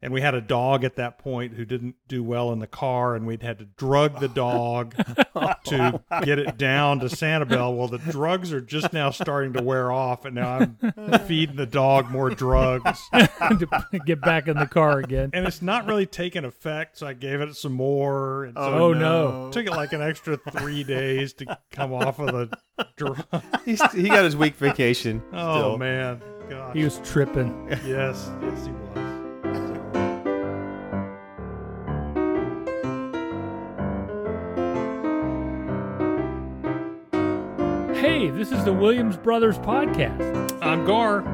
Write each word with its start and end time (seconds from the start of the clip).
And 0.00 0.12
we 0.12 0.20
had 0.20 0.34
a 0.34 0.40
dog 0.40 0.84
at 0.84 0.94
that 0.94 1.18
point 1.18 1.54
who 1.54 1.64
didn't 1.64 1.96
do 2.06 2.22
well 2.22 2.52
in 2.52 2.60
the 2.60 2.68
car, 2.68 3.16
and 3.16 3.26
we'd 3.26 3.42
had 3.42 3.58
to 3.58 3.64
drug 3.64 4.20
the 4.20 4.28
dog 4.28 4.94
to 5.64 6.00
get 6.22 6.38
it 6.38 6.56
down 6.56 7.00
to 7.00 7.06
Sanibel. 7.06 7.76
Well, 7.76 7.88
the 7.88 7.98
drugs 7.98 8.52
are 8.52 8.60
just 8.60 8.92
now 8.92 9.10
starting 9.10 9.54
to 9.54 9.62
wear 9.62 9.90
off, 9.90 10.24
and 10.24 10.36
now 10.36 10.58
I'm 10.96 11.18
feeding 11.26 11.56
the 11.56 11.66
dog 11.66 12.10
more 12.12 12.30
drugs. 12.30 13.00
to 13.12 14.00
get 14.06 14.20
back 14.20 14.46
in 14.46 14.56
the 14.56 14.66
car 14.68 15.00
again. 15.00 15.30
And 15.32 15.44
it's 15.46 15.62
not 15.62 15.86
really 15.86 16.06
taking 16.06 16.44
effect, 16.44 16.96
so 16.98 17.06
I 17.08 17.14
gave 17.14 17.40
it 17.40 17.56
some 17.56 17.72
more. 17.72 18.44
And 18.44 18.54
so 18.54 18.60
Oh, 18.62 18.92
no. 18.92 19.48
it 19.48 19.52
took 19.52 19.66
it 19.66 19.72
like 19.72 19.92
an 19.92 20.00
extra 20.02 20.36
three 20.36 20.84
days 20.84 21.32
to 21.34 21.58
come 21.72 21.92
off 21.92 22.20
of 22.20 22.26
the 22.28 22.56
drug. 22.96 23.24
He's, 23.64 23.82
he 23.92 24.08
got 24.08 24.24
his 24.24 24.36
week 24.36 24.54
vacation. 24.54 25.22
Oh, 25.32 25.58
still. 25.58 25.78
man. 25.78 26.22
Gosh. 26.48 26.76
He 26.76 26.84
was 26.84 27.00
tripping. 27.04 27.66
Yes, 27.84 28.30
yes, 28.42 28.64
he 28.66 28.70
was. 28.72 29.07
Hey, 38.18 38.30
this 38.30 38.50
is 38.50 38.64
the 38.64 38.72
Williams 38.72 39.16
Brothers 39.16 39.58
podcast. 39.58 40.58
I'm 40.60 40.84
Gar. 40.84 41.24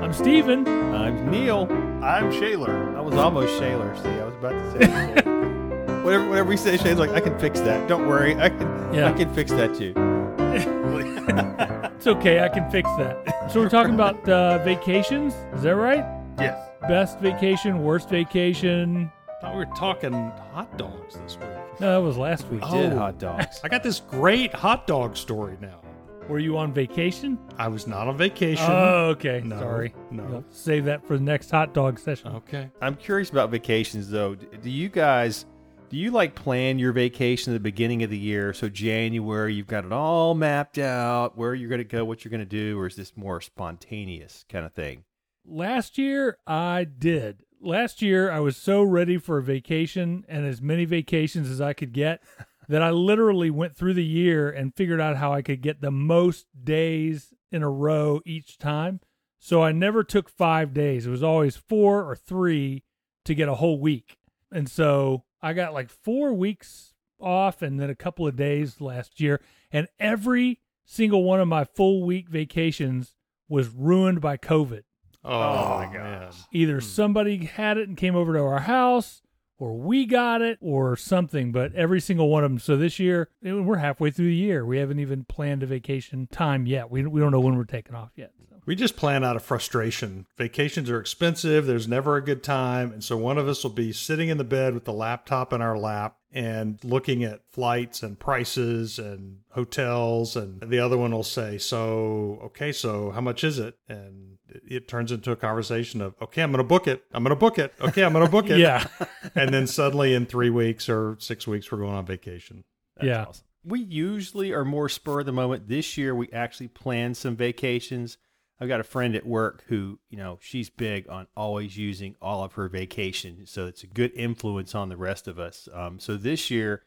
I'm 0.00 0.12
Steven. 0.12 0.68
I'm 0.94 1.28
Neil. 1.32 1.66
I'm 2.00 2.30
Shaler. 2.30 2.96
I 2.96 3.00
was 3.00 3.16
almost 3.16 3.58
Shaler. 3.58 3.96
See, 3.96 4.08
I 4.08 4.22
was 4.24 4.36
about 4.36 4.52
to 4.52 4.70
say. 4.70 5.22
Whatever, 6.04 6.28
whatever 6.28 6.52
he 6.52 6.56
say, 6.56 6.76
Shay's 6.76 6.96
like, 6.96 7.10
I 7.10 7.18
can 7.18 7.36
fix 7.40 7.58
that. 7.62 7.88
Don't 7.88 8.06
worry, 8.06 8.36
I 8.36 8.50
can. 8.50 8.94
Yeah. 8.94 9.10
I 9.10 9.12
can 9.14 9.34
fix 9.34 9.50
that 9.50 9.74
too. 9.76 9.92
It's 11.96 12.06
okay, 12.06 12.38
I 12.44 12.48
can 12.48 12.70
fix 12.70 12.88
that. 12.98 13.50
So 13.50 13.58
we're 13.58 13.68
talking 13.68 13.94
about 13.94 14.26
uh, 14.28 14.62
vacations. 14.62 15.34
Is 15.54 15.62
that 15.62 15.74
right? 15.74 16.06
Yes. 16.38 16.70
Best 16.82 17.18
vacation, 17.18 17.82
worst 17.82 18.08
vacation. 18.08 19.10
thought 19.40 19.54
we 19.54 19.58
were 19.58 19.74
talking 19.74 20.12
hot 20.52 20.78
dogs 20.78 21.16
this 21.16 21.36
week. 21.36 21.48
No, 21.80 22.00
that 22.00 22.06
was 22.06 22.16
last 22.16 22.46
week. 22.46 22.64
We 22.64 22.70
did 22.70 22.92
Oh. 22.92 22.96
hot 22.98 23.18
dogs. 23.18 23.60
I 23.64 23.68
got 23.68 23.82
this 23.82 23.98
great 23.98 24.54
hot 24.54 24.86
dog 24.86 25.16
story 25.16 25.58
now. 25.60 25.80
Were 26.28 26.38
you 26.38 26.58
on 26.58 26.74
vacation? 26.74 27.38
I 27.56 27.68
was 27.68 27.86
not 27.86 28.06
on 28.06 28.16
vacation. 28.18 28.66
Oh, 28.68 29.06
okay. 29.16 29.40
No, 29.42 29.58
Sorry. 29.58 29.94
no. 30.10 30.28
You'll 30.28 30.44
save 30.50 30.84
that 30.84 31.06
for 31.06 31.16
the 31.16 31.24
next 31.24 31.50
hot 31.50 31.72
dog 31.72 31.98
session. 31.98 32.28
okay. 32.36 32.70
I'm 32.82 32.96
curious 32.96 33.30
about 33.30 33.50
vacations 33.50 34.10
though. 34.10 34.34
Do 34.34 34.70
you 34.70 34.90
guys 34.90 35.46
do 35.88 35.96
you 35.96 36.10
like 36.10 36.34
plan 36.34 36.78
your 36.78 36.92
vacation 36.92 37.52
at 37.52 37.56
the 37.56 37.60
beginning 37.60 38.02
of 38.02 38.10
the 38.10 38.18
year? 38.18 38.52
So 38.52 38.68
January, 38.68 39.54
you've 39.54 39.66
got 39.66 39.86
it 39.86 39.92
all 39.92 40.34
mapped 40.34 40.76
out, 40.76 41.38
where 41.38 41.54
you're 41.54 41.70
going 41.70 41.78
to 41.78 41.84
go, 41.84 42.04
what 42.04 42.24
you're 42.24 42.30
going 42.30 42.40
to 42.40 42.44
do, 42.44 42.78
or 42.78 42.86
is 42.86 42.96
this 42.96 43.16
more 43.16 43.40
spontaneous 43.40 44.44
kind 44.50 44.66
of 44.66 44.74
thing? 44.74 45.04
Last 45.46 45.96
year, 45.96 46.36
I 46.46 46.84
did. 46.84 47.42
Last 47.58 48.02
year, 48.02 48.30
I 48.30 48.40
was 48.40 48.58
so 48.58 48.82
ready 48.82 49.16
for 49.16 49.38
a 49.38 49.42
vacation 49.42 50.26
and 50.28 50.44
as 50.46 50.60
many 50.60 50.84
vacations 50.84 51.48
as 51.48 51.58
I 51.62 51.72
could 51.72 51.92
get 51.94 52.20
that 52.68 52.82
I 52.82 52.90
literally 52.90 53.50
went 53.50 53.76
through 53.76 53.94
the 53.94 54.04
year 54.04 54.50
and 54.50 54.74
figured 54.74 55.00
out 55.00 55.16
how 55.16 55.32
I 55.32 55.42
could 55.42 55.62
get 55.62 55.80
the 55.80 55.90
most 55.90 56.46
days 56.64 57.32
in 57.50 57.62
a 57.62 57.70
row 57.70 58.20
each 58.26 58.58
time. 58.58 59.00
So 59.38 59.62
I 59.62 59.72
never 59.72 60.04
took 60.04 60.28
five 60.28 60.74
days. 60.74 61.06
It 61.06 61.10
was 61.10 61.22
always 61.22 61.56
four 61.56 62.08
or 62.08 62.14
three 62.16 62.84
to 63.24 63.34
get 63.34 63.48
a 63.48 63.54
whole 63.54 63.80
week. 63.80 64.18
And 64.52 64.68
so 64.68 65.24
I 65.40 65.52
got 65.52 65.72
like 65.72 65.90
four 65.90 66.32
weeks 66.32 66.94
off 67.20 67.62
and 67.62 67.78
then 67.80 67.90
a 67.90 67.94
couple 67.94 68.26
of 68.26 68.36
days 68.36 68.80
last 68.80 69.20
year. 69.20 69.40
And 69.70 69.88
every 69.98 70.60
single 70.84 71.24
one 71.24 71.40
of 71.40 71.48
my 71.48 71.64
full 71.64 72.04
week 72.04 72.28
vacations 72.28 73.14
was 73.48 73.68
ruined 73.68 74.20
by 74.20 74.36
COVID 74.36 74.82
Oh, 75.24 75.30
my 75.30 75.86
oh, 75.86 75.90
man. 75.92 76.30
either 76.52 76.74
hmm. 76.76 76.86
somebody 76.86 77.44
had 77.44 77.76
it 77.76 77.88
and 77.88 77.96
came 77.96 78.16
over 78.16 78.32
to 78.34 78.40
our 78.40 78.60
house 78.60 79.22
or 79.58 79.76
we 79.76 80.06
got 80.06 80.40
it 80.40 80.58
or 80.60 80.96
something 80.96 81.52
but 81.52 81.74
every 81.74 82.00
single 82.00 82.28
one 82.28 82.44
of 82.44 82.50
them 82.50 82.58
so 82.58 82.76
this 82.76 82.98
year 82.98 83.28
eh, 83.44 83.52
we're 83.52 83.76
halfway 83.76 84.10
through 84.10 84.26
the 84.26 84.34
year 84.34 84.64
we 84.64 84.78
haven't 84.78 84.98
even 84.98 85.24
planned 85.24 85.62
a 85.62 85.66
vacation 85.66 86.26
time 86.30 86.66
yet 86.66 86.90
we, 86.90 87.04
we 87.06 87.20
don't 87.20 87.32
know 87.32 87.40
when 87.40 87.56
we're 87.56 87.64
taking 87.64 87.94
off 87.94 88.10
yet 88.16 88.32
so. 88.48 88.56
We 88.66 88.74
just 88.74 88.96
plan 88.96 89.24
out 89.24 89.36
of 89.36 89.42
frustration. 89.42 90.26
Vacations 90.36 90.90
are 90.90 91.00
expensive. 91.00 91.66
There's 91.66 91.88
never 91.88 92.16
a 92.16 92.24
good 92.24 92.42
time. 92.42 92.92
And 92.92 93.02
so 93.02 93.16
one 93.16 93.38
of 93.38 93.48
us 93.48 93.62
will 93.62 93.70
be 93.70 93.92
sitting 93.92 94.28
in 94.28 94.38
the 94.38 94.44
bed 94.44 94.74
with 94.74 94.84
the 94.84 94.92
laptop 94.92 95.52
in 95.52 95.62
our 95.62 95.78
lap 95.78 96.16
and 96.32 96.82
looking 96.84 97.24
at 97.24 97.40
flights 97.50 98.02
and 98.02 98.18
prices 98.18 98.98
and 98.98 99.38
hotels. 99.50 100.36
And 100.36 100.60
the 100.60 100.78
other 100.78 100.98
one 100.98 101.12
will 101.12 101.22
say, 101.22 101.58
So, 101.58 102.40
okay, 102.44 102.72
so 102.72 103.10
how 103.10 103.20
much 103.20 103.44
is 103.44 103.58
it? 103.58 103.76
And 103.88 104.37
it- 104.50 104.62
it 104.66 104.88
turns 104.88 105.12
into 105.12 105.30
a 105.32 105.36
conversation 105.36 106.00
of, 106.00 106.14
Okay, 106.22 106.42
I'm 106.42 106.50
going 106.50 106.58
to 106.58 106.68
book 106.68 106.86
it. 106.86 107.04
I'm 107.12 107.22
going 107.22 107.30
to 107.34 107.36
book 107.40 107.58
it. 107.58 107.72
Okay, 107.80 108.02
I'm 108.04 108.12
going 108.12 108.24
to 108.24 108.30
book 108.30 108.48
it. 108.50 108.58
yeah 108.58 108.86
And 109.34 109.52
then 109.52 109.66
suddenly 109.66 110.14
in 110.14 110.26
three 110.26 110.50
weeks 110.50 110.88
or 110.88 111.16
six 111.20 111.46
weeks, 111.46 111.70
we're 111.70 111.78
going 111.78 111.94
on 111.94 112.06
vacation. 112.06 112.64
yeah 113.02 113.24
awesome. 113.26 113.44
We 113.64 113.80
usually 113.80 114.52
are 114.52 114.64
more 114.64 114.88
spur 114.88 115.20
of 115.20 115.26
the 115.26 115.32
moment. 115.32 115.68
This 115.68 115.98
year, 115.98 116.14
we 116.14 116.30
actually 116.32 116.68
planned 116.68 117.16
some 117.16 117.36
vacations. 117.36 118.16
I've 118.60 118.68
got 118.68 118.80
a 118.80 118.84
friend 118.84 119.14
at 119.14 119.26
work 119.26 119.64
who, 119.68 119.98
you 120.08 120.16
know, 120.16 120.38
she's 120.40 120.70
big 120.70 121.08
on 121.08 121.26
always 121.36 121.76
using 121.76 122.14
all 122.22 122.42
of 122.44 122.54
her 122.54 122.68
vacation. 122.68 123.44
So 123.46 123.66
it's 123.66 123.82
a 123.82 123.86
good 123.86 124.12
influence 124.14 124.74
on 124.74 124.88
the 124.88 124.96
rest 124.96 125.28
of 125.28 125.38
us. 125.38 125.68
Um, 125.74 125.98
so 125.98 126.16
this 126.16 126.50
year, 126.50 126.82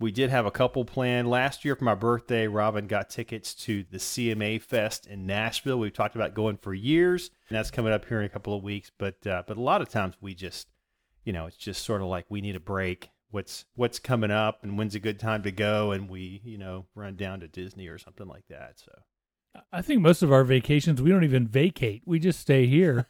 we 0.00 0.10
did 0.10 0.30
have 0.30 0.46
a 0.46 0.50
couple 0.50 0.84
planned. 0.84 1.28
Last 1.28 1.64
year 1.64 1.76
for 1.76 1.84
my 1.84 1.94
birthday, 1.94 2.48
Robin 2.48 2.86
got 2.86 3.10
tickets 3.10 3.54
to 3.56 3.84
the 3.90 3.98
CMA 3.98 4.60
Fest 4.60 5.06
in 5.06 5.26
Nashville. 5.26 5.78
We've 5.78 5.92
talked 5.92 6.16
about 6.16 6.34
going 6.34 6.56
for 6.56 6.72
years, 6.72 7.30
and 7.48 7.56
that's 7.56 7.70
coming 7.70 7.92
up 7.92 8.06
here 8.06 8.18
in 8.18 8.24
a 8.24 8.30
couple 8.30 8.56
of 8.56 8.62
weeks. 8.62 8.90
But 8.96 9.26
uh, 9.26 9.42
but 9.46 9.56
a 9.58 9.62
lot 9.62 9.82
of 9.82 9.90
times 9.90 10.14
we 10.20 10.34
just, 10.34 10.68
you 11.24 11.32
know, 11.32 11.46
it's 11.46 11.56
just 11.56 11.84
sort 11.84 12.00
of 12.00 12.08
like 12.08 12.24
we 12.30 12.40
need 12.40 12.56
a 12.56 12.60
break. 12.60 13.10
What's 13.30 13.66
what's 13.76 13.98
coming 13.98 14.30
up, 14.30 14.60
and 14.62 14.76
when's 14.78 14.94
a 14.94 15.00
good 15.00 15.20
time 15.20 15.42
to 15.42 15.52
go, 15.52 15.92
and 15.92 16.08
we 16.08 16.40
you 16.44 16.58
know 16.58 16.86
run 16.94 17.14
down 17.16 17.40
to 17.40 17.48
Disney 17.48 17.86
or 17.86 17.98
something 17.98 18.26
like 18.26 18.46
that. 18.48 18.80
So 18.80 18.92
i 19.72 19.82
think 19.82 20.00
most 20.00 20.22
of 20.22 20.30
our 20.32 20.44
vacations 20.44 21.02
we 21.02 21.10
don't 21.10 21.24
even 21.24 21.44
vacate 21.46 22.02
we 22.06 22.20
just 22.20 22.38
stay 22.38 22.66
here 22.66 23.08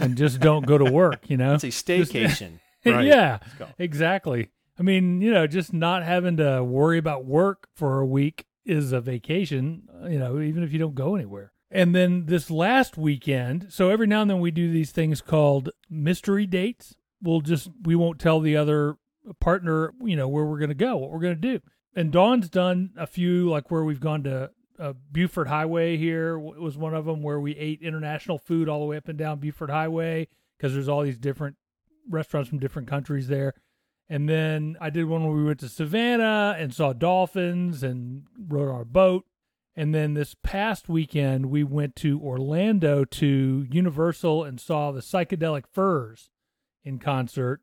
and 0.00 0.16
just 0.16 0.40
don't 0.40 0.66
go 0.66 0.78
to 0.78 0.90
work 0.90 1.28
you 1.28 1.36
know 1.36 1.54
it's 1.62 1.64
a 1.64 1.66
staycation. 1.68 2.58
Right. 2.86 3.06
yeah 3.06 3.38
exactly 3.78 4.50
i 4.78 4.82
mean 4.82 5.20
you 5.20 5.32
know 5.32 5.46
just 5.46 5.72
not 5.72 6.02
having 6.02 6.36
to 6.36 6.62
worry 6.62 6.98
about 6.98 7.24
work 7.24 7.68
for 7.74 8.00
a 8.00 8.06
week 8.06 8.46
is 8.64 8.92
a 8.92 9.00
vacation 9.00 9.88
uh, 10.02 10.08
you 10.08 10.18
know 10.18 10.40
even 10.40 10.62
if 10.62 10.72
you 10.72 10.78
don't 10.78 10.94
go 10.94 11.14
anywhere. 11.14 11.52
And 11.70 11.92
then 11.92 12.26
this 12.26 12.50
last 12.50 12.96
weekend 12.96 13.66
so 13.70 13.90
every 13.90 14.06
now 14.06 14.22
and 14.22 14.30
then 14.30 14.40
we 14.40 14.50
do 14.50 14.70
these 14.70 14.92
things 14.92 15.20
called 15.20 15.70
mystery 15.90 16.46
dates. 16.46 16.94
We'll 17.22 17.40
just 17.40 17.70
we 17.82 17.96
won't 17.96 18.20
tell 18.20 18.40
the 18.40 18.56
other 18.56 18.96
partner 19.40 19.92
you 20.02 20.16
know 20.16 20.28
where 20.28 20.44
we're 20.44 20.58
going 20.58 20.68
to 20.68 20.74
go 20.74 20.96
what 20.96 21.10
we're 21.10 21.20
going 21.20 21.40
to 21.40 21.58
do. 21.58 21.60
And 21.96 22.12
dawn's 22.12 22.48
done 22.48 22.90
a 22.96 23.06
few 23.06 23.48
like 23.48 23.70
where 23.70 23.84
we've 23.84 24.00
gone 24.00 24.22
to 24.24 24.50
uh, 24.78 24.92
Buford 25.12 25.48
Highway 25.48 25.96
here 25.96 26.38
was 26.38 26.76
one 26.76 26.94
of 26.94 27.04
them 27.04 27.22
where 27.22 27.40
we 27.40 27.56
ate 27.56 27.80
international 27.82 28.38
food 28.38 28.68
all 28.68 28.80
the 28.80 28.86
way 28.86 28.96
up 28.96 29.08
and 29.08 29.18
down 29.18 29.38
Buford 29.38 29.70
Highway 29.70 30.28
because 30.56 30.74
there's 30.74 30.88
all 30.88 31.02
these 31.02 31.18
different 31.18 31.56
restaurants 32.08 32.48
from 32.48 32.58
different 32.58 32.88
countries 32.88 33.28
there. 33.28 33.54
And 34.08 34.28
then 34.28 34.76
I 34.80 34.90
did 34.90 35.06
one 35.06 35.24
where 35.24 35.34
we 35.34 35.44
went 35.44 35.60
to 35.60 35.68
Savannah 35.68 36.56
and 36.58 36.74
saw 36.74 36.92
dolphins 36.92 37.82
and 37.82 38.24
rode 38.38 38.70
our 38.70 38.84
boat. 38.84 39.24
And 39.76 39.94
then 39.94 40.14
this 40.14 40.36
past 40.42 40.88
weekend, 40.88 41.46
we 41.46 41.64
went 41.64 41.96
to 41.96 42.20
Orlando 42.20 43.04
to 43.04 43.66
Universal 43.70 44.44
and 44.44 44.60
saw 44.60 44.92
the 44.92 45.00
Psychedelic 45.00 45.64
Furs 45.72 46.30
in 46.84 46.98
concert. 46.98 47.60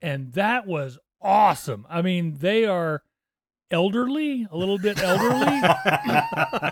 And 0.00 0.32
that 0.32 0.66
was 0.66 0.98
awesome. 1.20 1.86
I 1.90 2.02
mean, 2.02 2.38
they 2.38 2.64
are 2.64 3.02
elderly, 3.70 4.46
a 4.50 4.56
little 4.56 4.78
bit 4.78 5.02
elderly. 5.02 5.60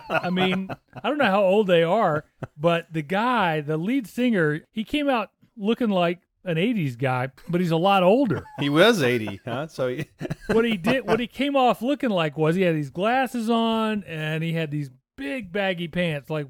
I 0.08 0.30
mean, 0.30 0.68
I 1.02 1.08
don't 1.08 1.18
know 1.18 1.24
how 1.24 1.42
old 1.42 1.66
they 1.66 1.82
are, 1.82 2.24
but 2.56 2.92
the 2.92 3.02
guy, 3.02 3.60
the 3.60 3.76
lead 3.76 4.06
singer, 4.06 4.60
he 4.70 4.84
came 4.84 5.08
out 5.08 5.30
looking 5.56 5.90
like 5.90 6.20
an 6.44 6.56
80s 6.56 6.98
guy, 6.98 7.28
but 7.48 7.60
he's 7.60 7.70
a 7.70 7.76
lot 7.76 8.02
older. 8.02 8.44
he 8.58 8.68
was 8.68 9.02
eighty, 9.02 9.40
huh? 9.44 9.68
So 9.68 9.88
he, 9.88 10.06
What 10.48 10.64
he 10.64 10.76
did, 10.76 11.06
what 11.06 11.20
he 11.20 11.26
came 11.26 11.56
off 11.56 11.82
looking 11.82 12.10
like 12.10 12.36
was 12.36 12.56
he 12.56 12.62
had 12.62 12.74
these 12.74 12.90
glasses 12.90 13.48
on 13.48 14.04
and 14.04 14.42
he 14.42 14.52
had 14.52 14.70
these 14.70 14.90
big 15.16 15.52
baggy 15.52 15.88
pants, 15.88 16.30
like 16.30 16.46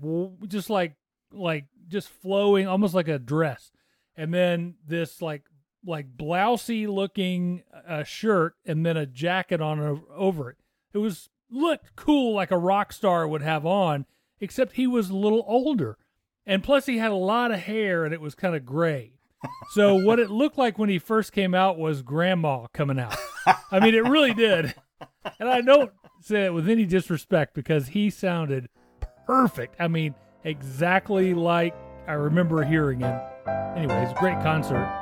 just 0.49 0.71
like, 0.71 0.95
like 1.33 1.67
just 1.89 2.09
flowing, 2.09 2.67
almost 2.67 2.95
like 2.95 3.09
a 3.09 3.19
dress. 3.19 3.71
And 4.17 4.33
then 4.33 4.75
this 4.87 5.21
like, 5.23 5.43
like 5.85 6.17
blousey 6.17 6.87
looking 6.89 7.63
uh, 7.87 8.05
shirt 8.05 8.55
and 8.65 8.87
then 8.87 8.97
a 8.97 9.07
jacket 9.07 9.61
on 9.61 10.03
over 10.15 10.51
it. 10.51 10.57
It 10.95 10.99
was 10.99 11.29
looked 11.51 11.97
cool 11.97 12.35
like 12.35 12.51
a 12.51 12.59
rock 12.59 12.93
star 12.93 13.27
would 13.29 13.43
have 13.43 13.67
on, 13.67 14.07
except 14.41 14.73
he 14.73 14.87
was 14.87 15.11
a 15.11 15.17
little 15.17 15.45
older. 15.47 15.99
And 16.47 16.63
plus 16.63 16.87
he 16.87 16.99
had 16.99 17.11
a 17.11 17.17
lot 17.17 17.53
of 17.53 17.61
hair 17.61 18.05
and 18.05 18.15
it 18.15 18.21
was 18.21 18.35
kind 18.35 18.55
of 18.57 18.65
gray 18.65 19.13
so 19.71 19.95
what 19.97 20.19
it 20.19 20.31
looked 20.31 20.59
like 20.59 20.79
when 20.79 20.89
he 20.89 20.99
first 20.99 21.33
came 21.33 21.55
out 21.55 21.79
was 21.79 22.03
grandma 22.03 22.67
coming 22.73 22.99
out. 22.99 23.17
I 23.71 23.81
mean, 23.81 23.95
it 23.95 24.05
really 24.09 24.35
did. 24.35 24.75
And 25.39 25.49
I 25.49 25.61
don't 25.61 25.91
say 26.21 26.45
it 26.45 26.55
with 26.55 26.69
any 26.69 26.85
disrespect 26.85 27.55
because 27.55 27.89
he 27.89 28.11
sounded 28.11 28.69
perfect. 29.27 29.77
I 29.79 29.89
mean, 29.89 30.15
exactly 30.45 31.35
like 31.35 31.75
I 32.07 32.13
remember 32.13 32.63
hearing 32.65 33.01
him. 33.01 33.21
Anyways, 33.77 34.13
great 34.19 34.41
concert. 34.41 34.99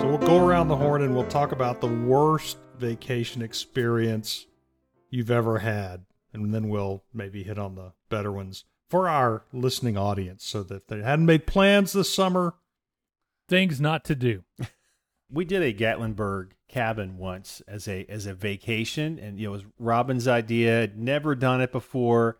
So 0.00 0.06
we'll 0.06 0.18
go 0.18 0.44
around 0.44 0.68
the 0.68 0.76
horn 0.76 1.02
and 1.02 1.14
we'll 1.14 1.26
talk 1.26 1.52
about 1.52 1.80
the 1.80 1.88
worst 1.88 2.58
vacation 2.78 3.42
experience 3.42 4.46
you've 5.10 5.30
ever 5.30 5.58
had. 5.58 6.04
And 6.32 6.54
then 6.54 6.68
we'll 6.68 7.02
maybe 7.12 7.42
hit 7.42 7.58
on 7.58 7.74
the 7.74 7.92
better 8.08 8.30
ones 8.30 8.64
for 8.88 9.08
our 9.08 9.44
listening 9.52 9.96
audience 9.96 10.44
so 10.44 10.62
that 10.62 10.74
if 10.74 10.86
they 10.86 11.02
hadn't 11.02 11.26
made 11.26 11.46
plans 11.46 11.92
this 11.92 12.12
summer, 12.12 12.54
Things 13.50 13.80
not 13.80 14.04
to 14.04 14.14
do. 14.14 14.44
we 15.30 15.44
did 15.44 15.60
a 15.60 15.74
Gatlinburg 15.74 16.50
cabin 16.68 17.18
once 17.18 17.60
as 17.66 17.88
a 17.88 18.06
as 18.08 18.24
a 18.26 18.32
vacation, 18.32 19.18
and 19.18 19.40
it 19.40 19.48
was 19.48 19.64
Robin's 19.76 20.28
idea. 20.28 20.82
Had 20.82 20.96
never 20.96 21.34
done 21.34 21.60
it 21.60 21.72
before. 21.72 22.38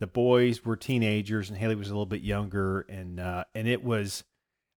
The 0.00 0.06
boys 0.06 0.62
were 0.62 0.76
teenagers, 0.76 1.48
and 1.48 1.58
Haley 1.58 1.76
was 1.76 1.88
a 1.88 1.92
little 1.92 2.04
bit 2.04 2.20
younger, 2.20 2.82
and 2.90 3.18
uh, 3.18 3.44
and 3.54 3.66
it 3.66 3.82
was. 3.82 4.22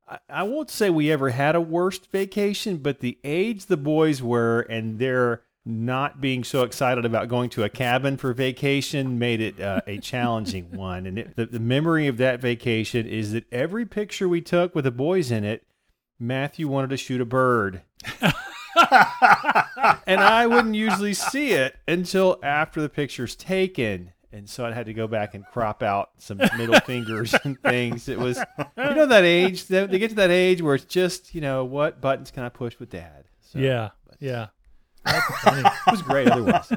I, 0.07 0.19
I 0.29 0.43
won't 0.43 0.69
say 0.69 0.89
we 0.89 1.11
ever 1.11 1.31
had 1.31 1.53
a 1.53 1.59
worst 1.59 2.09
vacation, 2.09 2.77
but 2.77 3.01
the 3.01 3.19
age 3.25 3.65
the 3.65 3.75
boys 3.75 4.23
were, 4.23 4.61
and 4.61 4.99
their 4.99 5.41
not 5.65 6.19
being 6.19 6.43
so 6.43 6.63
excited 6.63 7.05
about 7.05 7.29
going 7.29 7.49
to 7.51 7.63
a 7.63 7.69
cabin 7.69 8.17
for 8.17 8.33
vacation 8.33 9.17
made 9.17 9.39
it 9.39 9.59
uh, 9.61 9.81
a 9.87 9.97
challenging 9.97 10.71
one. 10.75 11.05
And 11.05 11.19
it, 11.19 11.35
the, 11.35 11.45
the 11.45 11.59
memory 11.59 12.07
of 12.07 12.17
that 12.17 12.41
vacation 12.41 13.07
is 13.07 13.31
that 13.31 13.51
every 13.51 13.85
picture 13.85 14.27
we 14.27 14.41
took 14.41 14.75
with 14.75 14.85
the 14.85 14.91
boys 14.91 15.31
in 15.31 15.43
it, 15.43 15.65
Matthew 16.19 16.67
wanted 16.67 16.89
to 16.89 16.97
shoot 16.97 17.21
a 17.21 17.25
bird. 17.25 17.81
and 20.05 20.19
I 20.19 20.47
wouldn't 20.47 20.75
usually 20.75 21.13
see 21.13 21.51
it 21.51 21.75
until 21.87 22.39
after 22.43 22.81
the 22.81 22.89
picture's 22.89 23.35
taken. 23.35 24.11
And 24.31 24.49
so 24.49 24.65
I 24.65 24.71
had 24.71 24.87
to 24.87 24.93
go 24.93 25.07
back 25.07 25.35
and 25.35 25.45
crop 25.45 25.83
out 25.83 26.09
some 26.17 26.39
middle 26.57 26.79
fingers 26.85 27.35
and 27.43 27.59
things. 27.61 28.09
It 28.09 28.17
was, 28.17 28.37
you 28.37 28.65
know, 28.95 29.05
that 29.05 29.23
age, 29.23 29.67
they 29.67 29.85
they 29.85 29.99
get 29.99 30.09
to 30.09 30.15
that 30.15 30.31
age 30.31 30.61
where 30.61 30.75
it's 30.75 30.85
just, 30.85 31.35
you 31.35 31.41
know, 31.41 31.63
what 31.63 32.01
buttons 32.01 32.31
can 32.31 32.43
I 32.43 32.49
push 32.49 32.79
with 32.79 32.89
dad? 32.89 33.25
So, 33.41 33.59
yeah, 33.59 33.89
but 34.07 34.17
yeah. 34.19 34.47
It 35.05 35.91
was 35.91 36.01
great 36.01 36.29
otherwise. 36.29 36.71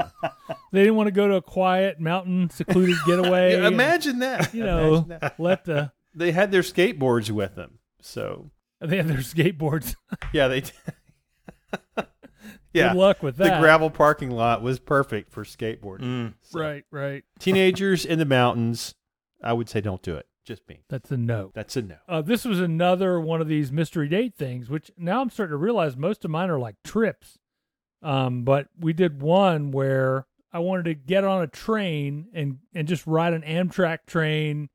They 0.72 0.80
didn't 0.80 0.96
want 0.96 1.06
to 1.06 1.12
go 1.12 1.28
to 1.28 1.34
a 1.34 1.42
quiet 1.42 2.00
mountain, 2.00 2.50
secluded 2.50 2.96
getaway. 3.06 3.52
Yeah, 3.52 3.58
and, 3.58 3.66
imagine 3.66 4.18
that. 4.18 4.52
you 4.52 4.64
know, 4.64 5.00
that. 5.00 5.38
let 5.38 5.64
the 5.64 5.92
They 6.14 6.32
had 6.32 6.50
their 6.50 6.62
skateboards 6.62 7.30
with 7.30 7.54
them. 7.54 7.78
So, 8.02 8.50
they 8.80 8.96
had 8.96 9.08
their 9.08 9.18
skateboards. 9.18 9.94
yeah, 10.32 10.48
they 10.48 10.64
Yeah. 12.76 12.92
Good 12.92 12.98
luck 12.98 13.22
with 13.22 13.36
that. 13.38 13.54
The 13.54 13.60
gravel 13.60 13.90
parking 13.90 14.30
lot 14.30 14.60
was 14.60 14.78
perfect 14.78 15.32
for 15.32 15.44
skateboarding. 15.44 16.34
So, 16.42 16.60
Right, 16.60 16.84
right. 16.90 17.24
Teenagers 17.38 18.04
in 18.04 18.18
the 18.18 18.26
mountains, 18.26 18.94
I 19.42 19.54
would 19.54 19.68
say 19.68 19.80
don't 19.80 20.02
do 20.02 20.14
it. 20.14 20.26
Just 20.44 20.68
me. 20.68 20.84
That's 20.88 21.10
a 21.10 21.16
no. 21.16 21.50
That's 21.54 21.76
a 21.76 21.82
no. 21.82 21.96
Uh, 22.06 22.22
this 22.22 22.44
was 22.44 22.60
another 22.60 23.18
one 23.18 23.40
of 23.40 23.48
these 23.48 23.72
mystery 23.72 24.08
date 24.08 24.36
things, 24.36 24.68
which 24.68 24.92
now 24.96 25.20
I'm 25.20 25.30
starting 25.30 25.52
to 25.52 25.56
realize 25.56 25.96
most 25.96 26.24
of 26.24 26.30
mine 26.30 26.50
are 26.50 26.58
like 26.58 26.76
trips. 26.84 27.38
Um, 28.02 28.44
but 28.44 28.68
we 28.78 28.92
did 28.92 29.22
one 29.22 29.70
where 29.70 30.26
I 30.52 30.58
wanted 30.58 30.84
to 30.84 30.94
get 30.94 31.24
on 31.24 31.42
a 31.42 31.46
train 31.46 32.28
and 32.32 32.58
and 32.74 32.88
just 32.88 33.06
ride 33.06 33.32
an 33.32 33.42
Amtrak 33.42 34.06
train 34.06 34.68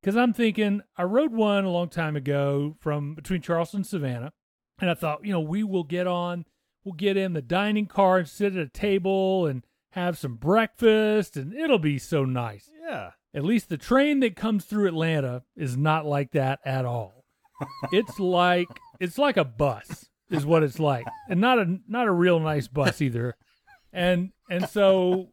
because 0.00 0.16
I'm 0.16 0.32
thinking 0.32 0.82
I 0.96 1.02
rode 1.04 1.32
one 1.32 1.64
a 1.64 1.70
long 1.70 1.88
time 1.88 2.16
ago 2.16 2.76
from 2.80 3.14
between 3.14 3.42
Charleston 3.42 3.78
and 3.78 3.86
Savannah, 3.86 4.32
and 4.80 4.90
I 4.90 4.94
thought 4.94 5.24
you 5.24 5.32
know 5.32 5.40
we 5.40 5.62
will 5.62 5.84
get 5.84 6.06
on, 6.06 6.44
we'll 6.84 6.94
get 6.94 7.16
in 7.16 7.32
the 7.32 7.42
dining 7.42 7.86
car 7.86 8.18
and 8.18 8.28
sit 8.28 8.56
at 8.56 8.66
a 8.66 8.68
table 8.68 9.46
and 9.46 9.64
have 9.92 10.18
some 10.18 10.36
breakfast, 10.36 11.36
and 11.36 11.54
it'll 11.54 11.78
be 11.78 11.98
so 11.98 12.24
nice. 12.24 12.70
Yeah. 12.86 13.12
At 13.34 13.44
least 13.44 13.68
the 13.68 13.76
train 13.76 14.20
that 14.20 14.36
comes 14.36 14.64
through 14.64 14.86
Atlanta 14.86 15.42
is 15.56 15.76
not 15.76 16.06
like 16.06 16.30
that 16.32 16.60
at 16.64 16.84
all. 16.84 17.24
it's 17.92 18.18
like 18.20 18.68
it's 19.00 19.18
like 19.18 19.36
a 19.36 19.44
bus 19.44 20.08
is 20.30 20.46
what 20.46 20.62
it's 20.62 20.78
like. 20.78 21.06
And 21.28 21.40
not 21.40 21.58
a 21.58 21.78
not 21.88 22.06
a 22.06 22.12
real 22.12 22.40
nice 22.40 22.68
bus 22.68 23.00
either. 23.00 23.36
And 23.92 24.32
and 24.50 24.68
so 24.68 25.28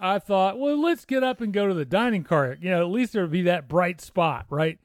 I 0.00 0.18
thought, 0.18 0.58
well, 0.58 0.80
let's 0.80 1.04
get 1.04 1.22
up 1.22 1.40
and 1.40 1.52
go 1.52 1.66
to 1.66 1.74
the 1.74 1.84
dining 1.84 2.24
car. 2.24 2.56
You 2.60 2.70
know, 2.70 2.80
at 2.80 2.90
least 2.90 3.12
there'll 3.12 3.28
be 3.28 3.42
that 3.42 3.68
bright 3.68 4.00
spot, 4.00 4.46
right? 4.50 4.78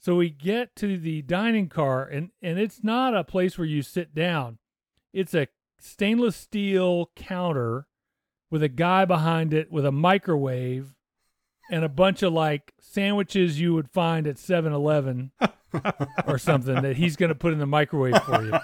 So 0.00 0.16
we 0.16 0.30
get 0.30 0.76
to 0.76 0.96
the 0.96 1.22
dining 1.22 1.68
car 1.68 2.04
and 2.04 2.30
and 2.42 2.58
it's 2.58 2.82
not 2.82 3.16
a 3.16 3.24
place 3.24 3.58
where 3.58 3.66
you 3.66 3.82
sit 3.82 4.14
down. 4.14 4.58
It's 5.12 5.34
a 5.34 5.48
stainless 5.78 6.36
steel 6.36 7.10
counter 7.16 7.86
with 8.50 8.62
a 8.62 8.68
guy 8.68 9.04
behind 9.04 9.52
it 9.52 9.70
with 9.70 9.84
a 9.84 9.92
microwave 9.92 10.94
and 11.70 11.84
a 11.84 11.88
bunch 11.88 12.22
of 12.22 12.32
like 12.32 12.72
sandwiches 12.80 13.60
you 13.60 13.74
would 13.74 13.90
find 13.90 14.26
at 14.26 14.36
7-Eleven 14.36 15.32
or 16.26 16.38
something 16.38 16.82
that 16.82 16.96
he's 16.96 17.16
going 17.16 17.28
to 17.28 17.34
put 17.34 17.52
in 17.52 17.58
the 17.58 17.66
microwave 17.66 18.22
for 18.22 18.42
you. 18.42 18.58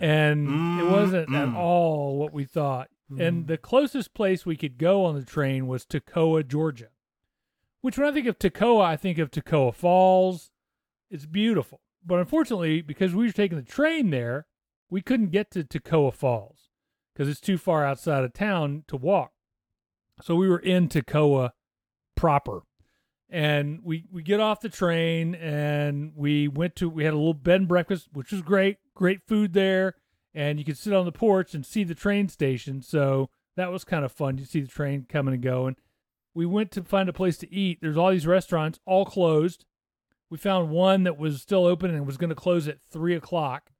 And 0.00 0.46
it 0.46 0.50
mm-hmm. 0.50 0.90
wasn't 0.90 1.34
at 1.34 1.46
mm-hmm. 1.46 1.56
all 1.56 2.18
what 2.18 2.32
we 2.32 2.44
thought. 2.44 2.88
And 3.10 3.20
mm-hmm. 3.20 3.46
the 3.46 3.58
closest 3.58 4.14
place 4.14 4.44
we 4.44 4.56
could 4.56 4.78
go 4.78 5.04
on 5.04 5.14
the 5.14 5.24
train 5.24 5.66
was 5.66 5.86
Toccoa, 5.86 6.46
Georgia. 6.46 6.88
Which 7.80 7.98
when 7.98 8.08
I 8.08 8.12
think 8.12 8.26
of 8.26 8.38
Toccoa, 8.38 8.84
I 8.84 8.96
think 8.96 9.18
of 9.18 9.30
Toccoa 9.30 9.74
Falls. 9.74 10.50
It's 11.10 11.26
beautiful. 11.26 11.80
But 12.04 12.18
unfortunately, 12.18 12.82
because 12.82 13.14
we 13.14 13.26
were 13.26 13.32
taking 13.32 13.58
the 13.58 13.64
train 13.64 14.10
there, 14.10 14.46
we 14.90 15.02
couldn't 15.02 15.30
get 15.30 15.50
to 15.52 15.64
Toccoa 15.64 16.12
Falls 16.12 16.70
because 17.12 17.28
it's 17.28 17.40
too 17.40 17.58
far 17.58 17.84
outside 17.84 18.24
of 18.24 18.32
town 18.32 18.84
to 18.88 18.96
walk. 18.96 19.32
So 20.22 20.34
we 20.34 20.48
were 20.48 20.58
in 20.58 20.88
Toccoa 20.88 21.50
proper. 22.16 22.62
And 23.28 23.80
we, 23.82 24.04
we 24.12 24.22
get 24.22 24.38
off 24.38 24.60
the 24.60 24.68
train 24.68 25.34
and 25.34 26.12
we 26.14 26.46
went 26.46 26.76
to 26.76 26.88
we 26.88 27.04
had 27.04 27.12
a 27.12 27.16
little 27.16 27.34
bed 27.34 27.62
and 27.62 27.68
breakfast, 27.68 28.08
which 28.12 28.30
was 28.30 28.42
great. 28.42 28.78
Great 28.94 29.20
food 29.26 29.52
there. 29.52 29.94
And 30.32 30.58
you 30.58 30.64
could 30.64 30.78
sit 30.78 30.92
on 30.92 31.06
the 31.06 31.12
porch 31.12 31.54
and 31.54 31.66
see 31.66 31.82
the 31.82 31.94
train 31.94 32.28
station. 32.28 32.82
So 32.82 33.30
that 33.56 33.72
was 33.72 33.84
kind 33.84 34.04
of 34.04 34.12
fun. 34.12 34.38
You 34.38 34.44
see 34.44 34.60
the 34.60 34.68
train 34.68 35.06
coming 35.08 35.34
and 35.34 35.42
going. 35.42 35.76
We 36.34 36.46
went 36.46 36.70
to 36.72 36.84
find 36.84 37.08
a 37.08 37.14
place 37.14 37.38
to 37.38 37.52
eat. 37.52 37.78
There's 37.80 37.96
all 37.96 38.10
these 38.10 38.26
restaurants, 38.26 38.78
all 38.84 39.06
closed. 39.06 39.64
We 40.28 40.38
found 40.38 40.70
one 40.70 41.04
that 41.04 41.18
was 41.18 41.40
still 41.40 41.64
open 41.64 41.94
and 41.94 42.06
was 42.06 42.18
going 42.18 42.30
to 42.30 42.36
close 42.36 42.68
at 42.68 42.82
three 42.90 43.14
o'clock. 43.14 43.70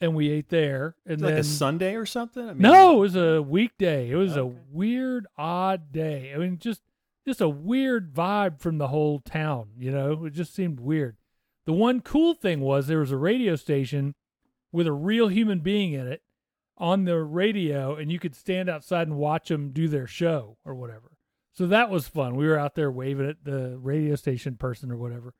And 0.00 0.14
we 0.14 0.30
ate 0.30 0.48
there. 0.48 0.94
And 1.04 1.20
then 1.20 1.30
like 1.30 1.40
a 1.40 1.44
Sunday 1.44 1.96
or 1.96 2.06
something? 2.06 2.44
I 2.44 2.52
mean, 2.52 2.62
no, 2.62 2.96
it 2.96 3.00
was 3.00 3.16
a 3.16 3.42
weekday. 3.42 4.10
It 4.10 4.16
was 4.16 4.36
a 4.36 4.46
weird, 4.46 5.26
odd 5.36 5.92
day. 5.92 6.32
I 6.34 6.38
mean, 6.38 6.58
just 6.58 6.82
just 7.28 7.40
a 7.42 7.48
weird 7.48 8.14
vibe 8.14 8.58
from 8.58 8.78
the 8.78 8.88
whole 8.88 9.20
town. 9.20 9.68
You 9.78 9.90
know, 9.90 10.24
it 10.24 10.32
just 10.32 10.54
seemed 10.54 10.80
weird. 10.80 11.18
The 11.66 11.74
one 11.74 12.00
cool 12.00 12.32
thing 12.32 12.60
was 12.60 12.86
there 12.86 13.00
was 13.00 13.12
a 13.12 13.18
radio 13.18 13.54
station 13.54 14.14
with 14.72 14.86
a 14.86 14.92
real 14.92 15.28
human 15.28 15.60
being 15.60 15.92
in 15.92 16.08
it 16.08 16.22
on 16.78 17.04
the 17.04 17.18
radio, 17.18 17.94
and 17.96 18.10
you 18.10 18.18
could 18.18 18.34
stand 18.34 18.70
outside 18.70 19.08
and 19.08 19.18
watch 19.18 19.48
them 19.48 19.72
do 19.72 19.88
their 19.88 20.06
show 20.06 20.56
or 20.64 20.74
whatever. 20.74 21.18
So 21.52 21.66
that 21.66 21.90
was 21.90 22.08
fun. 22.08 22.34
We 22.34 22.46
were 22.46 22.58
out 22.58 22.74
there 22.76 22.90
waving 22.90 23.28
at 23.28 23.44
the 23.44 23.76
radio 23.76 24.14
station 24.14 24.56
person 24.56 24.90
or 24.90 24.96
whatever. 24.96 25.34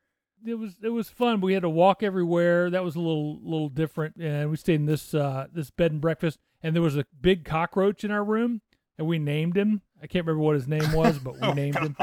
It 0.45 0.59
was 0.59 0.75
it 0.83 0.89
was 0.89 1.09
fun. 1.09 1.41
We 1.41 1.53
had 1.53 1.63
to 1.63 1.69
walk 1.69 2.03
everywhere. 2.03 2.69
That 2.69 2.83
was 2.83 2.95
a 2.95 3.01
little 3.01 3.39
little 3.41 3.69
different. 3.69 4.17
And 4.17 4.51
we 4.51 4.57
stayed 4.57 4.75
in 4.75 4.85
this 4.85 5.15
uh, 5.15 5.47
this 5.51 5.71
bed 5.71 5.91
and 5.91 6.01
breakfast. 6.01 6.37
And 6.61 6.75
there 6.75 6.83
was 6.83 6.97
a 6.97 7.05
big 7.19 7.45
cockroach 7.45 8.03
in 8.03 8.11
our 8.11 8.23
room, 8.23 8.61
and 8.97 9.07
we 9.07 9.17
named 9.17 9.57
him. 9.57 9.81
I 10.01 10.07
can't 10.07 10.25
remember 10.25 10.43
what 10.43 10.55
his 10.55 10.67
name 10.67 10.91
was, 10.93 11.19
but 11.19 11.39
we 11.41 11.51
named 11.53 11.77
him. 11.77 11.95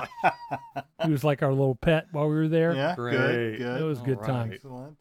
He 1.04 1.10
was 1.10 1.24
like 1.24 1.42
our 1.42 1.50
little 1.50 1.74
pet 1.74 2.06
while 2.12 2.28
we 2.28 2.34
were 2.34 2.48
there. 2.48 2.74
Yeah, 2.74 2.94
Great. 2.94 3.12
good, 3.16 3.58
good. 3.58 3.80
It 3.80 3.84
was 3.84 4.00
good 4.00 4.18
All 4.18 4.24
times. 4.24 4.48
right. 4.50 4.54
Excellent. 4.54 4.96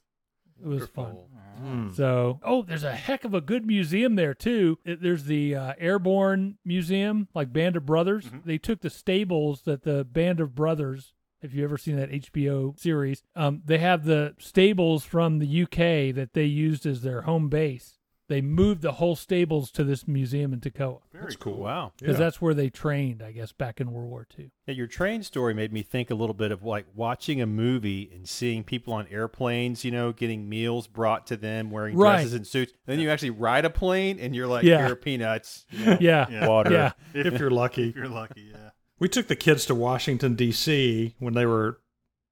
It 0.63 0.67
was 0.67 0.87
fun. 0.87 1.05
Wonderful. 1.15 1.29
Hmm. 1.57 1.93
So, 1.93 2.39
oh, 2.43 2.63
there's 2.63 2.83
a 2.83 2.91
heck 2.93 3.23
of 3.23 3.33
a 3.33 3.41
good 3.41 3.65
museum 3.65 4.15
there 4.15 4.33
too. 4.33 4.77
It- 4.85 5.01
there's 5.01 5.23
the 5.25 5.55
uh, 5.55 5.73
Airborne 5.77 6.57
Museum, 6.65 7.27
like 7.33 7.51
Band 7.53 7.75
of 7.77 7.85
Brothers. 7.85 8.25
Mhm. 8.25 8.43
They 8.45 8.57
took 8.57 8.81
the 8.81 8.89
stables 8.89 9.61
that 9.63 9.83
the 9.83 10.03
Band 10.03 10.39
of 10.39 10.53
Brothers. 10.55 11.13
If 11.41 11.53
you 11.53 11.63
ever 11.63 11.77
seen 11.77 11.97
that 11.97 12.09
HBO 12.11 12.73
series, 12.79 13.21
um, 13.35 13.61
they 13.65 13.77
have 13.77 14.03
the 14.05 14.33
stables 14.39 15.03
from 15.05 15.39
the 15.39 15.61
UK 15.63 16.11
that 16.15 16.29
they 16.33 16.45
used 16.45 16.85
as 16.85 17.01
their 17.03 17.21
home 17.21 17.49
base. 17.49 17.99
They 18.27 18.41
moved 18.41 18.82
the 18.82 18.94
whole 18.94 19.15
stables 19.15 19.70
to 19.72 19.84
this 19.84 20.08
museum 20.08 20.51
in 20.51 20.60
Toccoa 20.60 21.01
Very 21.12 21.25
That's 21.25 21.36
cool. 21.36 21.53
cool. 21.53 21.63
Wow. 21.63 21.91
because 22.00 22.13
Yeah. 22.15 22.25
that's 22.25 22.41
where 22.41 22.55
they 22.55 22.70
trained, 22.72 23.22
I 23.22 23.32
guess, 23.32 23.51
back 23.51 23.79
in 23.79 23.91
World 23.91 24.10
War 24.10 24.25
II. 24.39 24.50
Yeah, 24.65 24.74
your 24.74 24.88
train 24.88 25.22
story 25.22 25.53
made 25.53 25.72
me 25.72 25.84
think 25.84 26.10
a 26.10 26.15
little 26.15 26.34
bit 26.34 26.51
of 26.51 26.63
like 26.63 26.88
watching 26.96 27.39
a 27.39 27.46
movie 27.46 28.10
and 28.13 28.27
seeing 28.27 28.63
people 28.63 28.94
on 28.94 29.05
airplanes, 29.12 29.86
you 29.86 29.91
know, 29.91 30.12
getting 30.12 30.50
meals 30.50 30.88
brought 30.88 31.27
to 31.27 31.38
them, 31.38 31.70
wearing 31.70 31.96
Right. 31.96 32.13
dresses 32.17 32.34
and 32.34 32.48
suits. 32.48 32.72
And 32.88 32.94
then 32.98 33.00
you 33.00 33.12
actually 33.12 33.29
ride 33.29 33.63
a 33.63 33.70
plane 33.70 34.17
and 34.20 34.36
you're 34.36 34.48
like, 34.48 34.63
Yeah. 34.63 34.79
here 34.86 34.94
are 34.94 34.96
peanuts, 34.96 35.67
you 35.70 35.86
know, 35.86 35.98
Yeah, 36.01 36.25
Yeah. 36.29 36.48
water. 36.48 36.72
yeah. 36.72 36.91
If 37.13 37.39
you're 37.39 37.51
lucky. 37.51 37.89
If 37.89 37.96
you're 37.96 38.08
lucky, 38.10 38.50
yeah. 38.51 38.72
We 38.98 39.08
took 39.08 39.27
the 39.27 39.36
kids 39.36 39.65
to 39.67 39.75
Washington 39.75 40.34
D.C. 40.36 41.13
when 41.20 41.36
they 41.36 41.46
were 41.46 41.79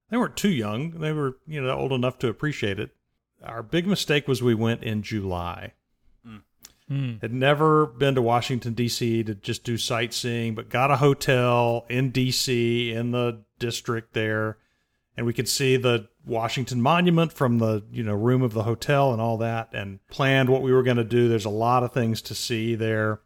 they 0.09 0.17
weren't 0.17 0.37
too 0.37 0.49
young. 0.51 0.91
They 0.91 1.11
were 1.11 1.37
you 1.45 1.61
know 1.61 1.71
old 1.77 1.91
enough 1.91 2.17
to 2.19 2.29
appreciate 2.29 2.79
it. 2.79 2.91
Our 3.43 3.61
big 3.61 3.85
mistake 3.85 4.27
was 4.27 4.41
we 4.41 4.55
went 4.55 4.81
in 4.83 5.01
July. 5.03 5.73
Hmm. 6.87 7.13
Had 7.21 7.33
never 7.33 7.85
been 7.85 8.15
to 8.15 8.21
Washington 8.21 8.73
D.C. 8.73 9.23
to 9.23 9.35
just 9.35 9.63
do 9.63 9.77
sightseeing, 9.77 10.53
but 10.53 10.69
got 10.69 10.91
a 10.91 10.97
hotel 10.97 11.85
in 11.89 12.11
D.C. 12.11 12.91
in 12.91 13.11
the 13.11 13.43
district 13.57 14.13
there, 14.13 14.57
and 15.15 15.25
we 15.25 15.33
could 15.33 15.47
see 15.47 15.77
the 15.77 16.09
Washington 16.25 16.81
Monument 16.81 17.31
from 17.31 17.59
the 17.59 17.83
you 17.91 18.03
know 18.03 18.13
room 18.13 18.41
of 18.41 18.53
the 18.53 18.63
hotel 18.63 19.13
and 19.13 19.21
all 19.21 19.37
that, 19.37 19.69
and 19.73 20.05
planned 20.07 20.49
what 20.49 20.61
we 20.61 20.73
were 20.73 20.83
going 20.83 20.97
to 20.97 21.03
do. 21.03 21.29
There's 21.29 21.45
a 21.45 21.49
lot 21.49 21.83
of 21.83 21.93
things 21.93 22.21
to 22.23 22.35
see 22.35 22.75
there, 22.75 23.21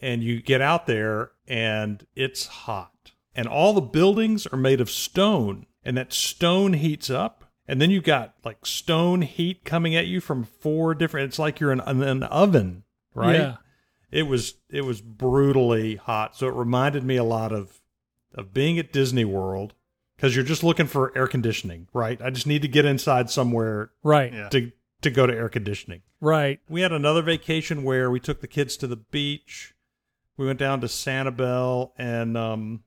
and 0.00 0.22
you 0.22 0.42
get 0.42 0.60
out 0.60 0.86
there 0.86 1.30
and 1.46 2.06
it's 2.14 2.46
hot, 2.46 3.12
and 3.34 3.46
all 3.46 3.72
the 3.72 3.80
buildings 3.80 4.46
are 4.48 4.58
made 4.58 4.80
of 4.80 4.90
stone, 4.90 5.66
and 5.84 5.96
that 5.96 6.12
stone 6.12 6.74
heats 6.74 7.08
up. 7.08 7.44
And 7.70 7.80
then 7.80 7.90
you 7.90 8.00
got 8.00 8.34
like 8.44 8.66
stone 8.66 9.22
heat 9.22 9.64
coming 9.64 9.94
at 9.94 10.06
you 10.06 10.20
from 10.20 10.42
four 10.44 10.94
different. 10.94 11.28
It's 11.28 11.38
like 11.38 11.60
you're 11.60 11.70
in 11.72 11.80
an, 11.80 12.02
an 12.02 12.22
oven, 12.24 12.82
right? 13.14 13.36
Yeah. 13.38 13.56
it 14.10 14.24
was 14.24 14.54
it 14.70 14.80
was 14.84 15.00
brutally 15.00 15.94
hot 15.96 16.36
so 16.36 16.48
it 16.48 16.54
reminded 16.54 17.04
me 17.04 17.16
a 17.16 17.22
lot 17.24 17.52
of 17.52 17.80
of 18.34 18.52
being 18.52 18.76
at 18.78 18.92
disney 18.92 19.24
world 19.24 19.72
because 20.16 20.34
you're 20.34 20.44
just 20.44 20.64
looking 20.64 20.86
for 20.86 21.16
air 21.16 21.26
conditioning 21.28 21.86
right 21.92 22.20
i 22.22 22.28
just 22.30 22.46
need 22.46 22.62
to 22.62 22.68
get 22.68 22.84
inside 22.84 23.30
somewhere 23.30 23.90
Right. 24.02 24.32
Yeah. 24.32 24.48
to 24.48 24.72
to 25.02 25.10
go 25.10 25.26
to 25.26 25.32
air 25.32 25.48
conditioning 25.48 26.02
Right. 26.20 26.58
we 26.68 26.80
had 26.80 26.92
another 26.92 27.22
vacation 27.22 27.84
where 27.84 28.10
we 28.10 28.18
took 28.20 28.40
the 28.40 28.48
kids 28.48 28.76
to 28.78 28.86
the 28.88 28.96
beach 28.96 29.74
we 30.36 30.44
went 30.46 30.58
down 30.58 30.80
to 30.80 30.86
sanibel 30.88 31.92
and 31.96 32.36
um 32.36 32.82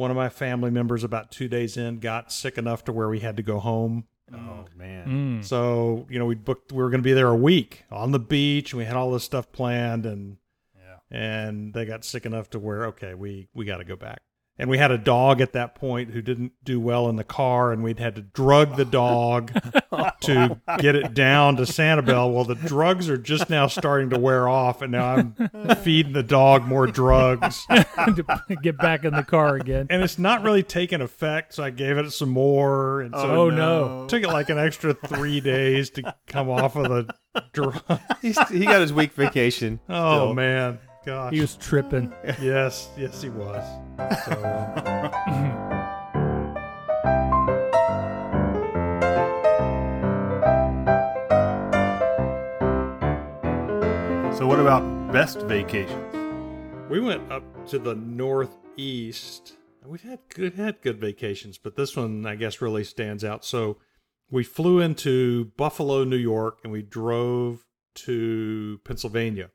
one 0.00 0.10
of 0.10 0.16
my 0.16 0.28
family 0.28 0.70
members 0.70 1.04
about 1.04 1.30
two 1.30 1.46
days 1.48 1.76
in 1.76 1.98
got 2.00 2.32
sick 2.32 2.56
enough 2.58 2.84
to 2.84 2.92
where 2.92 3.08
we 3.08 3.20
had 3.20 3.36
to 3.36 3.42
go 3.42 3.58
home 3.60 4.04
Oh 4.32 4.64
man. 4.76 5.08
Mm. 5.40 5.44
so 5.44 6.06
you 6.08 6.18
know 6.18 6.24
we 6.26 6.36
booked 6.36 6.70
we 6.72 6.78
were 6.78 6.88
going 6.90 7.00
to 7.02 7.04
be 7.04 7.12
there 7.12 7.28
a 7.28 7.36
week 7.36 7.84
on 7.90 8.12
the 8.12 8.20
beach 8.20 8.72
and 8.72 8.78
we 8.78 8.84
had 8.84 8.94
all 8.96 9.10
this 9.10 9.24
stuff 9.24 9.50
planned 9.52 10.06
and 10.06 10.36
Yeah. 10.76 10.96
and 11.10 11.74
they 11.74 11.84
got 11.84 12.04
sick 12.04 12.24
enough 12.26 12.48
to 12.50 12.58
where 12.60 12.86
okay 12.86 13.14
we 13.14 13.48
we 13.54 13.64
got 13.64 13.78
to 13.78 13.84
go 13.84 13.96
back 13.96 14.20
and 14.58 14.68
we 14.68 14.76
had 14.76 14.90
a 14.90 14.98
dog 14.98 15.40
at 15.40 15.52
that 15.54 15.74
point 15.74 16.10
who 16.10 16.20
didn't 16.20 16.52
do 16.62 16.78
well 16.78 17.08
in 17.08 17.16
the 17.16 17.24
car 17.24 17.72
and 17.72 17.82
we'd 17.82 17.98
had 17.98 18.14
to 18.16 18.20
drug 18.20 18.76
the 18.76 18.84
dog 18.84 19.50
to 20.20 20.60
get 20.78 20.94
it 20.94 21.14
down 21.14 21.56
to 21.56 21.62
sanibel 21.62 22.32
well 22.34 22.44
the 22.44 22.54
drugs 22.54 23.08
are 23.08 23.16
just 23.16 23.48
now 23.48 23.66
starting 23.66 24.10
to 24.10 24.18
wear 24.18 24.48
off 24.48 24.82
and 24.82 24.92
now 24.92 25.06
i'm 25.16 25.34
feeding 25.76 26.12
the 26.12 26.22
dog 26.22 26.64
more 26.66 26.86
drugs 26.86 27.64
to 27.70 28.56
get 28.62 28.76
back 28.76 29.04
in 29.04 29.14
the 29.14 29.22
car 29.24 29.56
again. 29.56 29.86
and 29.90 30.02
it's 30.02 30.18
not 30.18 30.42
really 30.42 30.62
taking 30.62 31.00
effect 31.00 31.54
so 31.54 31.62
i 31.64 31.70
gave 31.70 31.96
it 31.96 32.10
some 32.10 32.28
more 32.30 33.00
and 33.00 33.14
so 33.14 33.20
Oh, 33.30 33.50
no. 33.50 34.06
took 34.08 34.22
it 34.22 34.28
like 34.28 34.50
an 34.50 34.58
extra 34.58 34.92
three 34.92 35.40
days 35.40 35.88
to 35.90 36.14
come 36.26 36.50
off 36.50 36.76
of 36.76 36.84
the 36.88 37.14
drug 37.52 37.80
He's, 38.20 38.38
he 38.48 38.64
got 38.64 38.80
his 38.80 38.92
week 38.92 39.12
vacation. 39.12 39.80
oh 39.88 40.16
still. 40.26 40.34
man 40.34 40.78
gosh 41.04 41.32
He 41.32 41.40
was 41.40 41.56
tripping. 41.56 42.12
Yes, 42.40 42.88
yes, 42.96 43.22
he 43.22 43.28
was. 43.28 43.62
So, 44.24 44.32
uh, 44.32 45.66
So, 54.36 54.46
what 54.46 54.58
about 54.58 55.12
best 55.12 55.42
vacations? 55.42 56.10
we 56.90 56.98
went 56.98 57.30
up 57.30 57.44
to 57.68 57.78
the 57.78 57.94
northeast. 57.94 59.56
We've 59.86 60.02
had 60.02 60.18
good 60.34 60.54
had 60.54 60.82
good 60.82 60.98
vacations, 60.98 61.56
but 61.56 61.76
this 61.76 61.96
one 61.96 62.26
I 62.26 62.34
guess 62.34 62.60
really 62.60 62.84
stands 62.84 63.24
out. 63.24 63.44
So 63.44 63.78
we 64.30 64.42
flew 64.42 64.80
into 64.80 65.46
Buffalo, 65.56 66.04
New 66.04 66.16
York, 66.16 66.58
and 66.64 66.72
we 66.72 66.82
drove 66.82 67.64
to 67.96 68.80
Pennsylvania. 68.84 69.50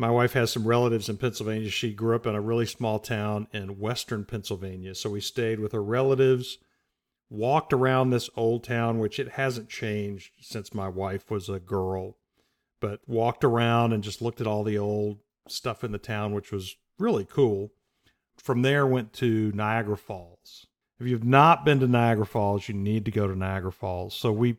My 0.00 0.10
wife 0.10 0.34
has 0.34 0.52
some 0.52 0.68
relatives 0.68 1.08
in 1.08 1.16
Pennsylvania. 1.16 1.70
She 1.70 1.92
grew 1.92 2.14
up 2.14 2.24
in 2.24 2.36
a 2.36 2.40
really 2.40 2.66
small 2.66 3.00
town 3.00 3.48
in 3.52 3.80
western 3.80 4.24
Pennsylvania. 4.24 4.94
So 4.94 5.10
we 5.10 5.20
stayed 5.20 5.58
with 5.58 5.72
her 5.72 5.82
relatives, 5.82 6.58
walked 7.28 7.72
around 7.72 8.10
this 8.10 8.30
old 8.36 8.62
town, 8.62 9.00
which 9.00 9.18
it 9.18 9.30
hasn't 9.30 9.68
changed 9.68 10.30
since 10.40 10.72
my 10.72 10.88
wife 10.88 11.32
was 11.32 11.48
a 11.48 11.58
girl, 11.58 12.16
but 12.80 13.00
walked 13.08 13.42
around 13.42 13.92
and 13.92 14.04
just 14.04 14.22
looked 14.22 14.40
at 14.40 14.46
all 14.46 14.62
the 14.62 14.78
old 14.78 15.18
stuff 15.48 15.82
in 15.82 15.90
the 15.90 15.98
town, 15.98 16.32
which 16.32 16.52
was 16.52 16.76
really 16.96 17.24
cool. 17.24 17.72
From 18.36 18.62
there, 18.62 18.86
went 18.86 19.12
to 19.14 19.50
Niagara 19.52 19.96
Falls. 19.96 20.68
If 21.00 21.08
you've 21.08 21.24
not 21.24 21.64
been 21.64 21.80
to 21.80 21.88
Niagara 21.88 22.26
Falls, 22.26 22.68
you 22.68 22.74
need 22.74 23.04
to 23.06 23.10
go 23.10 23.26
to 23.26 23.34
Niagara 23.34 23.72
Falls. 23.72 24.14
So 24.14 24.30
we 24.30 24.58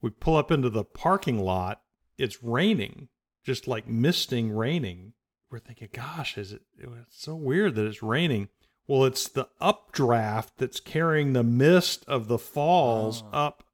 we 0.00 0.08
pull 0.08 0.36
up 0.36 0.50
into 0.50 0.70
the 0.70 0.84
parking 0.84 1.40
lot. 1.40 1.82
It's 2.16 2.42
raining, 2.42 3.08
just 3.48 3.66
like 3.66 3.88
misting 3.88 4.52
raining. 4.52 5.14
We're 5.50 5.58
thinking, 5.58 5.88
gosh, 5.90 6.36
is 6.36 6.52
it? 6.52 6.60
It's 6.78 7.22
so 7.22 7.34
weird 7.34 7.76
that 7.76 7.86
it's 7.86 8.02
raining. 8.02 8.50
Well, 8.86 9.06
it's 9.06 9.26
the 9.26 9.48
updraft 9.58 10.58
that's 10.58 10.80
carrying 10.80 11.32
the 11.32 11.42
mist 11.42 12.04
of 12.06 12.28
the 12.28 12.36
falls 12.36 13.24
up 13.32 13.64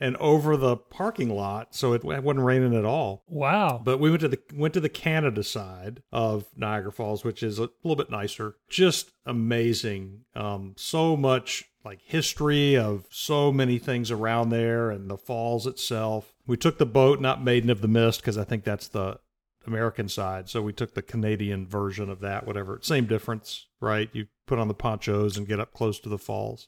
and 0.00 0.16
over 0.16 0.56
the 0.56 0.76
parking 0.76 1.30
lot, 1.30 1.76
so 1.76 1.92
it 1.92 2.02
wasn't 2.02 2.40
raining 2.40 2.74
at 2.74 2.84
all. 2.84 3.22
Wow. 3.28 3.80
But 3.84 4.00
we 4.00 4.10
went 4.10 4.22
to 4.22 4.28
the 4.28 4.40
went 4.52 4.74
to 4.74 4.80
the 4.80 4.88
Canada 4.88 5.44
side 5.44 6.02
of 6.10 6.46
Niagara 6.56 6.90
Falls, 6.90 7.22
which 7.22 7.44
is 7.44 7.60
a 7.60 7.70
little 7.84 7.94
bit 7.94 8.10
nicer. 8.10 8.56
Just 8.68 9.12
amazing. 9.24 10.22
Um, 10.34 10.74
so 10.76 11.16
much 11.16 11.70
like 11.84 12.00
history 12.02 12.76
of 12.76 13.06
so 13.10 13.52
many 13.52 13.78
things 13.78 14.10
around 14.10 14.50
there 14.50 14.90
and 14.90 15.08
the 15.08 15.16
falls 15.16 15.68
itself. 15.68 16.34
We 16.50 16.56
took 16.56 16.78
the 16.78 16.84
boat, 16.86 17.20
not 17.20 17.44
Maiden 17.44 17.70
of 17.70 17.80
the 17.80 17.86
Mist, 17.86 18.20
because 18.20 18.36
I 18.36 18.42
think 18.42 18.64
that's 18.64 18.88
the 18.88 19.20
American 19.68 20.08
side. 20.08 20.48
So 20.48 20.60
we 20.60 20.72
took 20.72 20.94
the 20.94 21.00
Canadian 21.00 21.64
version 21.64 22.10
of 22.10 22.18
that, 22.22 22.44
whatever. 22.44 22.80
Same 22.82 23.06
difference, 23.06 23.66
right? 23.80 24.10
You 24.12 24.26
put 24.48 24.58
on 24.58 24.66
the 24.66 24.74
ponchos 24.74 25.36
and 25.36 25.46
get 25.46 25.60
up 25.60 25.72
close 25.72 26.00
to 26.00 26.08
the 26.08 26.18
falls. 26.18 26.66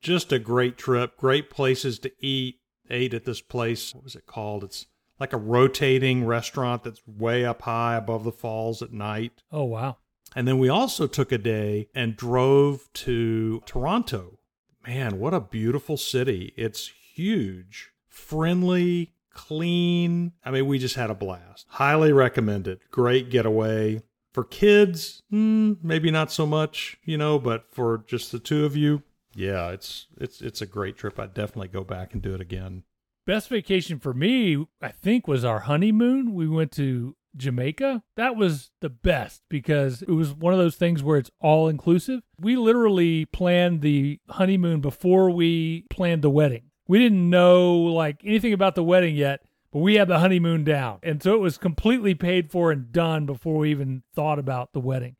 Just 0.00 0.32
a 0.32 0.38
great 0.38 0.78
trip, 0.78 1.16
great 1.16 1.50
places 1.50 1.98
to 1.98 2.12
eat. 2.20 2.60
Ate 2.88 3.12
at 3.12 3.24
this 3.24 3.40
place. 3.40 3.92
What 3.92 4.04
was 4.04 4.14
it 4.14 4.26
called? 4.26 4.62
It's 4.62 4.86
like 5.18 5.32
a 5.32 5.38
rotating 5.38 6.24
restaurant 6.24 6.84
that's 6.84 7.02
way 7.04 7.44
up 7.44 7.62
high 7.62 7.96
above 7.96 8.22
the 8.22 8.30
falls 8.30 8.80
at 8.80 8.92
night. 8.92 9.42
Oh 9.50 9.64
wow. 9.64 9.96
And 10.36 10.46
then 10.46 10.60
we 10.60 10.68
also 10.68 11.08
took 11.08 11.32
a 11.32 11.38
day 11.38 11.88
and 11.96 12.16
drove 12.16 12.88
to 12.94 13.60
Toronto. 13.66 14.38
Man, 14.86 15.18
what 15.18 15.34
a 15.34 15.40
beautiful 15.40 15.96
city. 15.96 16.54
It's 16.56 16.92
huge, 17.12 17.90
friendly, 18.20 19.12
clean. 19.32 20.32
I 20.44 20.50
mean, 20.50 20.66
we 20.66 20.78
just 20.78 20.96
had 20.96 21.10
a 21.10 21.14
blast. 21.14 21.66
Highly 21.68 22.12
recommended. 22.12 22.80
Great 22.90 23.30
getaway. 23.30 24.02
For 24.32 24.44
kids, 24.44 25.22
hmm, 25.30 25.72
maybe 25.82 26.12
not 26.12 26.30
so 26.30 26.46
much, 26.46 26.98
you 27.04 27.18
know, 27.18 27.38
but 27.38 27.64
for 27.72 28.04
just 28.06 28.30
the 28.30 28.38
two 28.38 28.64
of 28.64 28.76
you, 28.76 29.02
yeah, 29.34 29.70
it's 29.70 30.06
it's 30.16 30.40
it's 30.40 30.62
a 30.62 30.66
great 30.66 30.96
trip. 30.96 31.18
I'd 31.18 31.34
definitely 31.34 31.68
go 31.68 31.82
back 31.82 32.12
and 32.12 32.22
do 32.22 32.34
it 32.34 32.40
again. 32.40 32.84
Best 33.26 33.48
vacation 33.48 33.98
for 33.98 34.14
me, 34.14 34.66
I 34.80 34.88
think, 34.88 35.26
was 35.26 35.44
our 35.44 35.60
honeymoon. 35.60 36.34
We 36.34 36.48
went 36.48 36.72
to 36.72 37.16
Jamaica. 37.36 38.02
That 38.16 38.36
was 38.36 38.70
the 38.80 38.88
best 38.88 39.42
because 39.48 40.02
it 40.02 40.10
was 40.10 40.32
one 40.32 40.52
of 40.52 40.58
those 40.58 40.76
things 40.76 41.02
where 41.02 41.18
it's 41.18 41.30
all 41.40 41.68
inclusive. 41.68 42.22
We 42.38 42.56
literally 42.56 43.26
planned 43.26 43.82
the 43.82 44.20
honeymoon 44.28 44.80
before 44.80 45.30
we 45.30 45.86
planned 45.90 46.22
the 46.22 46.30
wedding. 46.30 46.69
We 46.90 46.98
didn't 46.98 47.30
know 47.30 47.76
like 47.76 48.20
anything 48.24 48.52
about 48.52 48.74
the 48.74 48.82
wedding 48.82 49.14
yet, 49.14 49.44
but 49.70 49.78
we 49.78 49.94
had 49.94 50.08
the 50.08 50.18
honeymoon 50.18 50.64
down. 50.64 50.98
And 51.04 51.22
so 51.22 51.34
it 51.34 51.40
was 51.40 51.56
completely 51.56 52.16
paid 52.16 52.50
for 52.50 52.72
and 52.72 52.90
done 52.90 53.26
before 53.26 53.58
we 53.58 53.70
even 53.70 54.02
thought 54.12 54.40
about 54.40 54.72
the 54.72 54.80
wedding. 54.80 55.14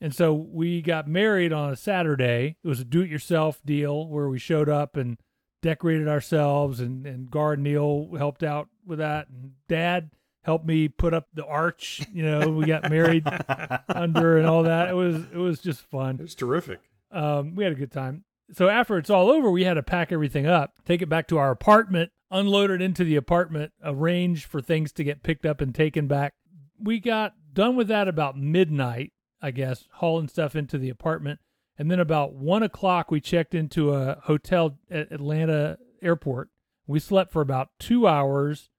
And 0.00 0.12
so 0.12 0.34
we 0.34 0.82
got 0.82 1.06
married 1.06 1.52
on 1.52 1.72
a 1.72 1.76
Saturday. 1.76 2.56
It 2.64 2.66
was 2.66 2.80
a 2.80 2.84
do 2.84 3.02
it 3.02 3.10
yourself 3.10 3.62
deal 3.64 4.08
where 4.08 4.28
we 4.28 4.40
showed 4.40 4.68
up 4.68 4.96
and 4.96 5.16
decorated 5.62 6.08
ourselves 6.08 6.80
and, 6.80 7.06
and 7.06 7.30
Gar 7.30 7.54
Neil 7.54 8.08
helped 8.18 8.42
out 8.42 8.68
with 8.84 8.98
that. 8.98 9.28
And 9.28 9.52
dad 9.68 10.10
helped 10.42 10.66
me 10.66 10.88
put 10.88 11.14
up 11.14 11.28
the 11.32 11.46
arch, 11.46 12.02
you 12.12 12.24
know, 12.24 12.50
we 12.50 12.66
got 12.66 12.90
married 12.90 13.24
under 13.88 14.36
and 14.36 14.48
all 14.48 14.64
that. 14.64 14.88
It 14.88 14.94
was 14.94 15.14
it 15.32 15.38
was 15.38 15.60
just 15.60 15.80
fun. 15.82 16.16
It 16.16 16.22
was 16.22 16.34
terrific. 16.34 16.80
Um, 17.12 17.54
we 17.54 17.62
had 17.62 17.72
a 17.72 17.76
good 17.76 17.92
time. 17.92 18.24
So 18.52 18.68
after 18.68 18.98
it's 18.98 19.10
all 19.10 19.30
over, 19.30 19.50
we 19.50 19.64
had 19.64 19.74
to 19.74 19.82
pack 19.82 20.12
everything 20.12 20.46
up, 20.46 20.74
take 20.84 21.02
it 21.02 21.08
back 21.08 21.28
to 21.28 21.38
our 21.38 21.50
apartment, 21.50 22.12
unload 22.30 22.70
it 22.70 22.82
into 22.82 23.04
the 23.04 23.16
apartment, 23.16 23.72
arrange 23.82 24.44
for 24.44 24.60
things 24.60 24.92
to 24.92 25.04
get 25.04 25.22
picked 25.22 25.46
up 25.46 25.60
and 25.60 25.74
taken 25.74 26.06
back. 26.06 26.34
We 26.78 27.00
got 27.00 27.34
done 27.52 27.76
with 27.76 27.88
that 27.88 28.08
about 28.08 28.36
midnight, 28.36 29.12
I 29.40 29.50
guess, 29.50 29.86
hauling 29.94 30.28
stuff 30.28 30.54
into 30.54 30.78
the 30.78 30.90
apartment. 30.90 31.40
And 31.78 31.90
then 31.90 32.00
about 32.00 32.34
one 32.34 32.62
o'clock, 32.62 33.10
we 33.10 33.20
checked 33.20 33.54
into 33.54 33.94
a 33.94 34.20
hotel 34.24 34.78
at 34.90 35.10
Atlanta 35.10 35.78
airport. 36.02 36.50
We 36.86 37.00
slept 37.00 37.32
for 37.32 37.40
about 37.40 37.70
two 37.78 38.06
hours 38.06 38.70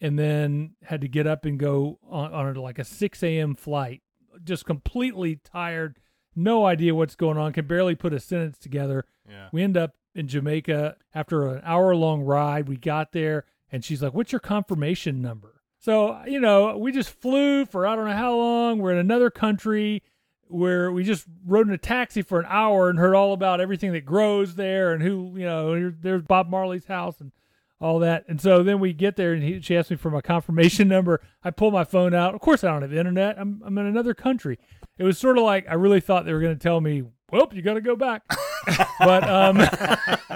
and 0.00 0.18
then 0.18 0.74
had 0.82 1.00
to 1.00 1.08
get 1.08 1.26
up 1.26 1.44
and 1.44 1.58
go 1.58 1.98
on, 2.08 2.32
on 2.32 2.54
like 2.54 2.78
a 2.78 2.84
6 2.84 3.22
a.m. 3.22 3.54
flight. 3.54 4.02
Just 4.44 4.66
completely 4.66 5.36
tired, 5.36 5.98
no 6.36 6.66
idea 6.66 6.94
what's 6.94 7.16
going 7.16 7.38
on, 7.38 7.52
can 7.52 7.66
barely 7.66 7.94
put 7.94 8.12
a 8.12 8.20
sentence 8.20 8.58
together. 8.58 9.04
Yeah. 9.28 9.48
We 9.52 9.62
end 9.62 9.76
up 9.76 9.94
in 10.14 10.28
Jamaica 10.28 10.96
after 11.14 11.48
an 11.48 11.62
hour 11.64 11.94
long 11.94 12.22
ride. 12.22 12.68
We 12.68 12.76
got 12.76 13.12
there 13.12 13.44
and 13.72 13.84
she's 13.84 14.02
like, 14.02 14.14
What's 14.14 14.32
your 14.32 14.40
confirmation 14.40 15.20
number? 15.20 15.62
So, 15.78 16.20
you 16.26 16.40
know, 16.40 16.76
we 16.78 16.90
just 16.92 17.10
flew 17.10 17.64
for 17.66 17.86
I 17.86 17.94
don't 17.96 18.06
know 18.06 18.12
how 18.16 18.34
long. 18.36 18.78
We're 18.78 18.92
in 18.92 18.98
another 18.98 19.30
country. 19.30 20.02
where 20.48 20.92
we 20.92 21.02
just 21.04 21.26
rode 21.44 21.66
in 21.66 21.74
a 21.74 21.78
taxi 21.78 22.22
for 22.22 22.38
an 22.38 22.46
hour 22.48 22.88
and 22.88 22.98
heard 22.98 23.14
all 23.14 23.32
about 23.32 23.60
everything 23.60 23.92
that 23.92 24.04
grows 24.04 24.54
there 24.54 24.92
and 24.92 25.02
who 25.02 25.32
you 25.36 25.44
know 25.44 25.90
there's 26.00 26.22
Bob 26.22 26.48
Marley's 26.48 26.86
house 26.86 27.20
and 27.20 27.32
all 27.80 27.98
that. 28.00 28.24
And 28.28 28.40
so 28.40 28.62
then 28.62 28.80
we 28.80 28.92
get 28.92 29.16
there 29.16 29.32
and 29.32 29.42
he, 29.42 29.60
she 29.60 29.76
asked 29.76 29.90
me 29.90 29.96
for 29.96 30.10
my 30.10 30.20
confirmation 30.20 30.88
number. 30.96 31.20
I 31.42 31.50
pull 31.50 31.70
my 31.70 31.84
phone 31.84 32.14
out. 32.14 32.34
Of 32.34 32.40
course 32.40 32.64
I 32.64 32.68
don't 32.68 32.82
have 32.82 32.92
internet. 32.92 33.38
I'm 33.38 33.62
I'm 33.64 33.76
in 33.78 33.86
another 33.86 34.14
country. 34.14 34.58
It 34.98 35.04
was 35.04 35.18
sort 35.18 35.38
of 35.38 35.44
like 35.44 35.66
I 35.68 35.74
really 35.74 36.00
thought 36.00 36.24
they 36.24 36.32
were 36.32 36.40
going 36.40 36.56
to 36.56 36.62
tell 36.62 36.80
me, 36.80 37.04
"Well, 37.30 37.48
you 37.52 37.62
got 37.62 37.74
to 37.74 37.80
go 37.80 37.96
back." 37.96 38.22
but 38.98 39.28
um 39.28 39.60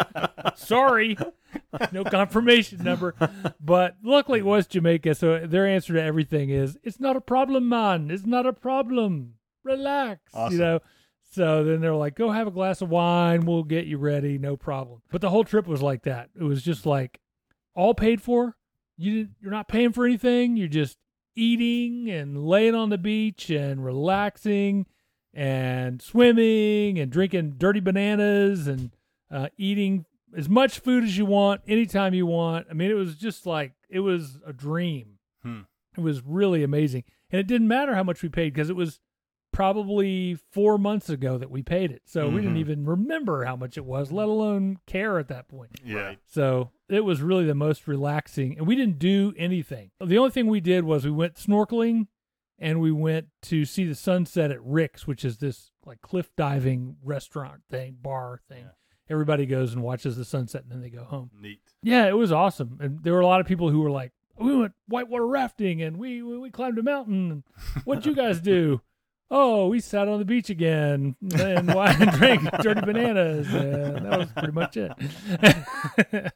sorry. 0.56 1.16
No 1.92 2.04
confirmation 2.04 2.84
number. 2.84 3.14
But 3.60 3.96
luckily 4.02 4.40
it 4.40 4.44
was 4.44 4.66
Jamaica, 4.66 5.14
so 5.14 5.46
their 5.46 5.66
answer 5.66 5.94
to 5.94 6.02
everything 6.02 6.50
is, 6.50 6.78
"It's 6.82 7.00
not 7.00 7.16
a 7.16 7.20
problem, 7.20 7.68
man. 7.68 8.10
It's 8.10 8.26
not 8.26 8.46
a 8.46 8.52
problem. 8.52 9.34
Relax." 9.64 10.20
Awesome. 10.34 10.52
You 10.52 10.58
know. 10.58 10.80
So 11.32 11.62
then 11.62 11.80
they're 11.80 11.94
like, 11.94 12.16
"Go 12.16 12.30
have 12.32 12.48
a 12.48 12.50
glass 12.50 12.82
of 12.82 12.88
wine. 12.90 13.46
We'll 13.46 13.62
get 13.62 13.86
you 13.86 13.98
ready. 13.98 14.36
No 14.36 14.56
problem." 14.56 15.00
But 15.10 15.20
the 15.20 15.30
whole 15.30 15.44
trip 15.44 15.66
was 15.66 15.80
like 15.80 16.02
that. 16.02 16.28
It 16.38 16.42
was 16.42 16.62
just 16.62 16.86
like 16.86 17.20
all 17.74 17.94
paid 17.94 18.20
for. 18.22 18.56
You 18.96 19.12
didn't, 19.14 19.30
you're 19.40 19.50
not 19.50 19.68
paying 19.68 19.92
for 19.92 20.04
anything. 20.04 20.56
You're 20.56 20.68
just 20.68 20.98
eating 21.36 22.10
and 22.10 22.44
laying 22.46 22.74
on 22.74 22.90
the 22.90 22.98
beach 22.98 23.48
and 23.50 23.84
relaxing 23.84 24.86
and 25.32 26.02
swimming 26.02 26.98
and 26.98 27.10
drinking 27.10 27.54
dirty 27.56 27.80
bananas 27.80 28.66
and 28.66 28.90
uh, 29.30 29.48
eating 29.56 30.04
as 30.36 30.48
much 30.48 30.80
food 30.80 31.04
as 31.04 31.16
you 31.16 31.24
want 31.24 31.60
anytime 31.66 32.14
you 32.14 32.26
want. 32.26 32.66
I 32.70 32.74
mean, 32.74 32.90
it 32.90 32.94
was 32.94 33.14
just 33.16 33.46
like 33.46 33.72
it 33.88 34.00
was 34.00 34.38
a 34.46 34.52
dream. 34.52 35.18
Hmm. 35.42 35.60
It 35.96 36.00
was 36.00 36.22
really 36.24 36.62
amazing, 36.62 37.04
and 37.30 37.40
it 37.40 37.46
didn't 37.46 37.68
matter 37.68 37.94
how 37.94 38.02
much 38.04 38.22
we 38.22 38.28
paid 38.28 38.52
because 38.54 38.70
it 38.70 38.76
was 38.76 39.00
probably 39.52 40.36
four 40.52 40.78
months 40.78 41.08
ago 41.10 41.36
that 41.36 41.50
we 41.50 41.62
paid 41.62 41.90
it. 41.90 42.02
So 42.06 42.28
we 42.28 42.36
didn't 42.40 42.54
Mhm. 42.56 42.60
even 42.60 42.84
remember 42.86 43.44
how 43.44 43.56
much 43.56 43.76
it 43.76 43.84
was, 43.84 44.12
let 44.12 44.28
alone 44.28 44.78
care 44.86 45.18
at 45.18 45.26
that 45.28 45.48
point. 45.48 45.80
Yeah. 45.84 46.14
So 46.26 46.70
it 46.90 47.04
was 47.04 47.22
really 47.22 47.44
the 47.44 47.54
most 47.54 47.86
relaxing, 47.86 48.56
and 48.58 48.66
we 48.66 48.74
didn't 48.76 48.98
do 48.98 49.32
anything. 49.36 49.90
The 50.04 50.18
only 50.18 50.30
thing 50.30 50.46
we 50.46 50.60
did 50.60 50.84
was 50.84 51.04
we 51.04 51.10
went 51.10 51.34
snorkeling, 51.34 52.08
and 52.58 52.80
we 52.80 52.92
went 52.92 53.28
to 53.42 53.64
see 53.64 53.84
the 53.84 53.94
sunset 53.94 54.50
at 54.50 54.62
Rick's, 54.62 55.06
which 55.06 55.24
is 55.24 55.38
this 55.38 55.70
like 55.86 56.00
cliff 56.02 56.30
diving 56.36 56.96
restaurant 57.02 57.62
thing, 57.70 57.96
bar 58.00 58.40
thing. 58.48 58.64
Yeah. 58.64 58.70
Everybody 59.08 59.46
goes 59.46 59.72
and 59.72 59.82
watches 59.82 60.16
the 60.16 60.24
sunset, 60.24 60.62
and 60.62 60.70
then 60.70 60.80
they 60.80 60.90
go 60.90 61.04
home. 61.04 61.30
Neat. 61.40 61.62
Yeah, 61.82 62.06
it 62.06 62.16
was 62.16 62.30
awesome, 62.32 62.78
and 62.80 63.02
there 63.02 63.12
were 63.12 63.20
a 63.20 63.26
lot 63.26 63.40
of 63.40 63.46
people 63.46 63.70
who 63.70 63.80
were 63.80 63.90
like, 63.90 64.12
"We 64.38 64.56
went 64.56 64.72
whitewater 64.86 65.26
rafting, 65.26 65.82
and 65.82 65.96
we 65.96 66.22
we, 66.22 66.38
we 66.38 66.50
climbed 66.50 66.78
a 66.78 66.82
mountain. 66.82 67.44
What'd 67.84 68.06
you 68.06 68.14
guys 68.14 68.40
do?" 68.40 68.82
Oh, 69.30 69.68
we 69.68 69.78
sat 69.78 70.08
on 70.08 70.18
the 70.18 70.24
beach 70.24 70.50
again 70.50 71.14
and 71.38 71.72
wine 71.72 71.96
and 72.02 72.10
drank 72.12 72.50
dirty 72.62 72.80
bananas. 72.80 73.46
And 73.54 74.06
that 74.06 74.18
was 74.18 74.32
pretty 74.32 74.52
much 74.52 74.76
it. 74.76 76.32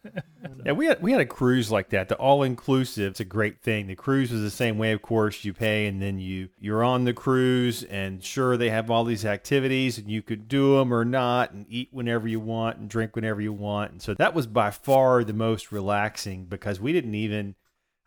Yeah, 0.64 0.72
we 0.72 0.86
had 0.86 1.02
we 1.02 1.12
had 1.12 1.20
a 1.20 1.26
cruise 1.26 1.70
like 1.70 1.90
that. 1.90 2.08
The 2.08 2.14
all 2.16 2.42
inclusive. 2.42 3.10
It's 3.10 3.20
a 3.20 3.24
great 3.24 3.60
thing. 3.60 3.86
The 3.86 3.94
cruise 3.94 4.32
was 4.32 4.40
the 4.40 4.50
same 4.50 4.78
way. 4.78 4.92
Of 4.92 5.02
course, 5.02 5.44
you 5.44 5.52
pay 5.52 5.86
and 5.86 6.00
then 6.00 6.18
you 6.18 6.48
you're 6.58 6.82
on 6.82 7.04
the 7.04 7.12
cruise, 7.12 7.82
and 7.82 8.24
sure 8.24 8.56
they 8.56 8.70
have 8.70 8.90
all 8.90 9.04
these 9.04 9.26
activities, 9.26 9.98
and 9.98 10.10
you 10.10 10.22
could 10.22 10.48
do 10.48 10.78
them 10.78 10.92
or 10.92 11.04
not, 11.04 11.52
and 11.52 11.66
eat 11.68 11.88
whenever 11.92 12.26
you 12.26 12.40
want 12.40 12.78
and 12.78 12.88
drink 12.88 13.14
whenever 13.14 13.42
you 13.42 13.52
want. 13.52 13.92
And 13.92 14.00
so 14.00 14.14
that 14.14 14.34
was 14.34 14.46
by 14.46 14.70
far 14.70 15.22
the 15.22 15.34
most 15.34 15.70
relaxing 15.70 16.46
because 16.46 16.80
we 16.80 16.92
didn't 16.92 17.14
even. 17.14 17.56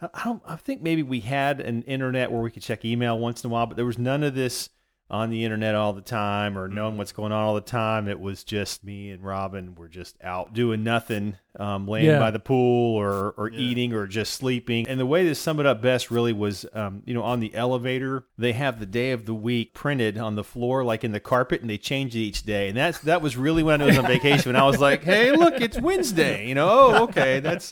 I 0.01 0.39
I 0.47 0.55
think 0.55 0.81
maybe 0.81 1.03
we 1.03 1.19
had 1.19 1.59
an 1.59 1.83
internet 1.83 2.31
where 2.31 2.41
we 2.41 2.49
could 2.49 2.63
check 2.63 2.83
email 2.85 3.19
once 3.19 3.43
in 3.43 3.51
a 3.51 3.53
while, 3.53 3.67
but 3.67 3.75
there 3.75 3.85
was 3.85 3.99
none 3.99 4.23
of 4.23 4.33
this 4.33 4.69
on 5.09 5.29
the 5.29 5.45
internet 5.45 5.73
all 5.73 5.93
the 5.93 6.01
time 6.01 6.57
or 6.57 6.67
knowing 6.67 6.97
what's 6.97 7.13
going 7.13 7.31
on 7.31 7.41
all 7.41 7.55
the 7.55 7.61
time. 7.61 8.09
It 8.09 8.19
was 8.19 8.43
just 8.43 8.83
me 8.83 9.11
and 9.11 9.23
Robin 9.23 9.73
were 9.73 9.87
just 9.87 10.17
out 10.21 10.53
doing 10.53 10.83
nothing, 10.83 11.37
um, 11.57 11.87
laying 11.87 12.07
Yeah. 12.07 12.19
by 12.19 12.29
the 12.31 12.39
pool 12.39 12.95
or, 12.97 13.31
or 13.37 13.49
Yeah. 13.49 13.57
eating 13.57 13.93
or 13.93 14.05
just 14.05 14.33
sleeping. 14.33 14.85
And 14.85 14.99
the 14.99 15.05
way 15.05 15.23
to 15.23 15.33
sum 15.33 15.61
it 15.61 15.65
up 15.65 15.81
best 15.81 16.11
really 16.11 16.33
was, 16.33 16.65
um, 16.73 17.03
you 17.05 17.13
know, 17.13 17.23
on 17.23 17.39
the 17.39 17.55
elevator, 17.55 18.25
they 18.37 18.51
have 18.51 18.81
the 18.81 18.85
day 18.85 19.11
of 19.11 19.25
the 19.25 19.33
week 19.33 19.73
printed 19.73 20.17
on 20.17 20.35
the 20.35 20.43
floor, 20.43 20.83
like 20.83 21.05
in 21.05 21.13
the 21.13 21.21
carpet, 21.21 21.61
and 21.61 21.69
they 21.69 21.77
change 21.77 22.13
it 22.13 22.19
each 22.19 22.43
day. 22.43 22.67
And 22.67 22.75
that's 22.77 22.99
that 22.99 23.21
was 23.21 23.37
really 23.37 23.63
when 23.63 23.81
I 23.81 23.85
was 23.85 23.97
on 23.97 24.05
vacation. 24.07 24.51
When 24.51 24.61
I 24.61 24.65
was 24.65 24.79
like, 24.81 25.03
hey, 25.05 25.31
look, 25.31 25.61
it's 25.61 25.79
Wednesday. 25.79 26.47
You 26.49 26.55
know, 26.55 26.67
oh, 26.69 27.03
okay, 27.03 27.39
that's 27.39 27.71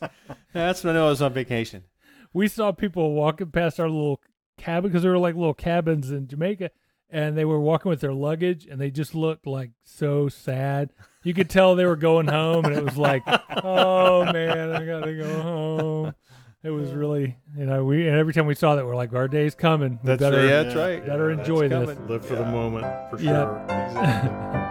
that's 0.53 0.85
when 0.85 0.95
I 0.95 0.99
know 0.99 1.07
I 1.07 1.09
was 1.09 1.21
on 1.21 1.33
vacation. 1.33 1.83
we 2.31 2.47
saw 2.47 2.71
people 2.71 3.11
walking 3.11 3.47
past 3.51 3.77
our 3.77 3.89
little 3.89 4.21
cabin 4.57 4.89
because 4.89 5.01
there 5.03 5.11
were 5.11 5.17
like 5.17 5.35
little 5.35 5.53
cabins 5.53 6.11
in 6.11 6.27
Jamaica, 6.29 6.69
and 7.15 7.37
they 7.37 7.45
were 7.45 7.61
walking 7.61 7.89
with 7.89 8.01
their 8.01 8.11
luggage, 8.13 8.65
and 8.69 8.79
they 8.79 8.91
just 8.91 9.15
looked 9.15 9.47
like 9.47 9.71
so 9.85 10.27
sad. 10.27 10.91
You 11.23 11.33
could 11.33 11.49
tell 11.49 11.73
they 11.75 11.85
were 11.85 11.95
going 11.95 12.27
home, 12.27 12.65
and 12.65 12.75
it 12.75 12.83
was 12.83 12.97
like, 12.97 13.23
oh 13.63 14.25
man, 14.25 14.73
I 14.75 14.85
gotta 14.85 15.13
go 15.15 15.41
home. 15.41 16.15
It 16.61 16.71
was 16.71 16.91
really, 16.91 17.37
you 17.57 17.65
know, 17.65 17.85
we 17.85 18.05
and 18.07 18.17
every 18.17 18.33
time 18.33 18.47
we 18.47 18.55
saw 18.55 18.75
that, 18.75 18.85
we're 18.85 18.95
like, 18.97 19.13
our 19.13 19.29
day's 19.29 19.55
coming. 19.55 19.99
We 20.03 20.07
That's 20.07 20.19
better, 20.19 20.37
right. 20.37 20.45
Yeah, 20.45 20.63
that's 20.63 20.75
right. 20.75 21.05
better 21.05 21.33
That's 21.33 21.47
enjoy 21.47 21.69
this. 21.69 21.89
coming. 21.95 22.07
Live 22.09 22.25
for 22.25 22.35
the 22.35 22.45
moment 22.45 22.85
for 23.09 23.19
Yeah. 23.21 23.55
sure. 23.93 24.61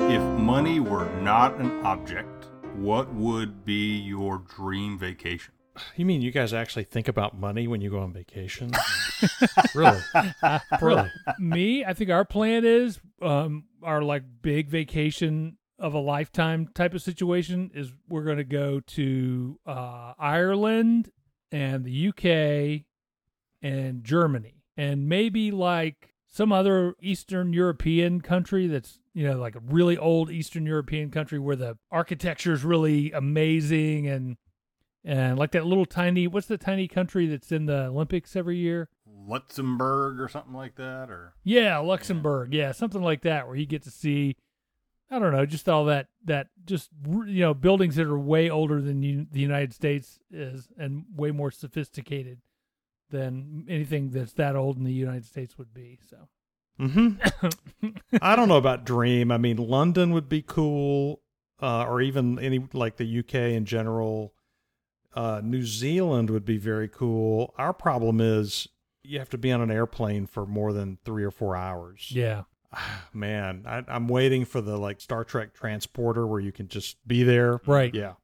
If 0.00 0.20
money 0.38 0.78
were 0.80 1.06
not 1.22 1.58
an 1.58 1.84
object, 1.86 2.41
what 2.82 3.14
would 3.14 3.64
be 3.64 3.96
your 3.96 4.38
dream 4.38 4.98
vacation? 4.98 5.54
You 5.96 6.04
mean 6.04 6.20
you 6.20 6.32
guys 6.32 6.52
actually 6.52 6.82
think 6.84 7.06
about 7.06 7.38
money 7.38 7.68
when 7.68 7.80
you 7.80 7.90
go 7.90 8.00
on 8.00 8.12
vacation? 8.12 8.72
really? 9.74 10.00
Really? 10.80 11.10
me, 11.38 11.84
I 11.84 11.94
think 11.94 12.10
our 12.10 12.24
plan 12.24 12.64
is 12.64 13.00
um 13.22 13.64
our 13.82 14.02
like 14.02 14.24
big 14.42 14.68
vacation 14.68 15.58
of 15.78 15.94
a 15.94 15.98
lifetime 15.98 16.68
type 16.74 16.92
of 16.92 17.02
situation 17.02 17.70
is 17.72 17.92
we're 18.08 18.24
going 18.24 18.36
to 18.38 18.44
go 18.44 18.80
to 18.80 19.58
uh 19.64 20.14
Ireland 20.18 21.10
and 21.52 21.84
the 21.84 22.08
UK 22.08 22.84
and 23.62 24.02
Germany 24.02 24.64
and 24.76 25.08
maybe 25.08 25.52
like 25.52 26.11
some 26.32 26.50
other 26.50 26.96
Eastern 27.00 27.52
European 27.52 28.22
country 28.22 28.66
that's 28.66 28.98
you 29.12 29.28
know 29.28 29.38
like 29.38 29.54
a 29.54 29.60
really 29.60 29.96
old 29.96 30.30
Eastern 30.30 30.66
European 30.66 31.10
country 31.10 31.38
where 31.38 31.56
the 31.56 31.76
architecture 31.90 32.52
is 32.52 32.64
really 32.64 33.12
amazing 33.12 34.08
and 34.08 34.38
and 35.04 35.38
like 35.38 35.52
that 35.52 35.66
little 35.66 35.84
tiny 35.84 36.26
what's 36.26 36.46
the 36.46 36.58
tiny 36.58 36.88
country 36.88 37.26
that's 37.26 37.52
in 37.52 37.66
the 37.66 37.84
Olympics 37.84 38.34
every 38.34 38.56
year? 38.56 38.88
Luxembourg 39.06 40.20
or 40.20 40.28
something 40.28 40.54
like 40.54 40.74
that, 40.76 41.10
or 41.10 41.34
Yeah, 41.44 41.78
Luxembourg. 41.78 42.52
Yeah, 42.52 42.72
something 42.72 43.02
like 43.02 43.22
that, 43.22 43.46
where 43.46 43.54
you 43.54 43.66
get 43.66 43.82
to 43.82 43.90
see, 43.90 44.36
I 45.10 45.20
don't 45.20 45.32
know, 45.32 45.46
just 45.46 45.68
all 45.68 45.84
that 45.84 46.08
that 46.24 46.48
just 46.64 46.90
you 47.04 47.40
know 47.40 47.54
buildings 47.54 47.96
that 47.96 48.06
are 48.06 48.18
way 48.18 48.48
older 48.50 48.80
than 48.80 49.02
you, 49.02 49.26
the 49.30 49.40
United 49.40 49.74
States 49.74 50.18
is, 50.30 50.68
and 50.78 51.04
way 51.14 51.30
more 51.30 51.50
sophisticated 51.50 52.40
than 53.12 53.64
anything 53.68 54.10
that's 54.10 54.32
that 54.32 54.56
old 54.56 54.76
in 54.76 54.84
the 54.84 54.92
United 54.92 55.24
States 55.24 55.56
would 55.56 55.72
be. 55.72 56.00
So 56.10 56.28
hmm 56.78 57.10
I 58.22 58.34
don't 58.34 58.48
know 58.48 58.56
about 58.56 58.84
dream. 58.84 59.30
I 59.30 59.38
mean, 59.38 59.56
London 59.58 60.12
would 60.12 60.28
be 60.28 60.42
cool, 60.42 61.20
uh, 61.60 61.84
or 61.84 62.00
even 62.00 62.38
any 62.40 62.66
like 62.72 62.96
the 62.96 63.18
UK 63.20 63.34
in 63.34 63.64
general. 63.64 64.34
Uh, 65.14 65.40
New 65.44 65.62
Zealand 65.62 66.30
would 66.30 66.44
be 66.46 66.56
very 66.56 66.88
cool. 66.88 67.54
Our 67.58 67.74
problem 67.74 68.20
is 68.20 68.66
you 69.04 69.18
have 69.18 69.28
to 69.30 69.38
be 69.38 69.52
on 69.52 69.60
an 69.60 69.70
airplane 69.70 70.26
for 70.26 70.46
more 70.46 70.72
than 70.72 70.98
three 71.04 71.22
or 71.24 71.30
four 71.30 71.54
hours. 71.54 72.08
yeah, 72.10 72.44
Man, 73.12 73.64
I, 73.66 73.82
I'm 73.88 74.08
waiting 74.08 74.44
for 74.46 74.60
the 74.62 74.78
like 74.78 75.00
Star 75.00 75.22
Trek 75.24 75.52
transporter 75.54 76.26
where 76.26 76.40
you 76.40 76.52
can 76.52 76.68
just 76.68 76.96
be 77.06 77.22
there. 77.22 77.60
right. 77.66 77.94
Yeah. 77.94 78.14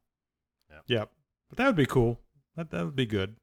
Yep. 0.71 0.83
Yep. 0.87 1.11
But 1.49 1.57
that 1.59 1.67
would 1.67 1.75
be 1.75 1.85
cool. 1.85 2.19
That 2.55 2.71
that 2.71 2.85
would 2.85 2.95
be 2.95 3.05
good. 3.05 3.35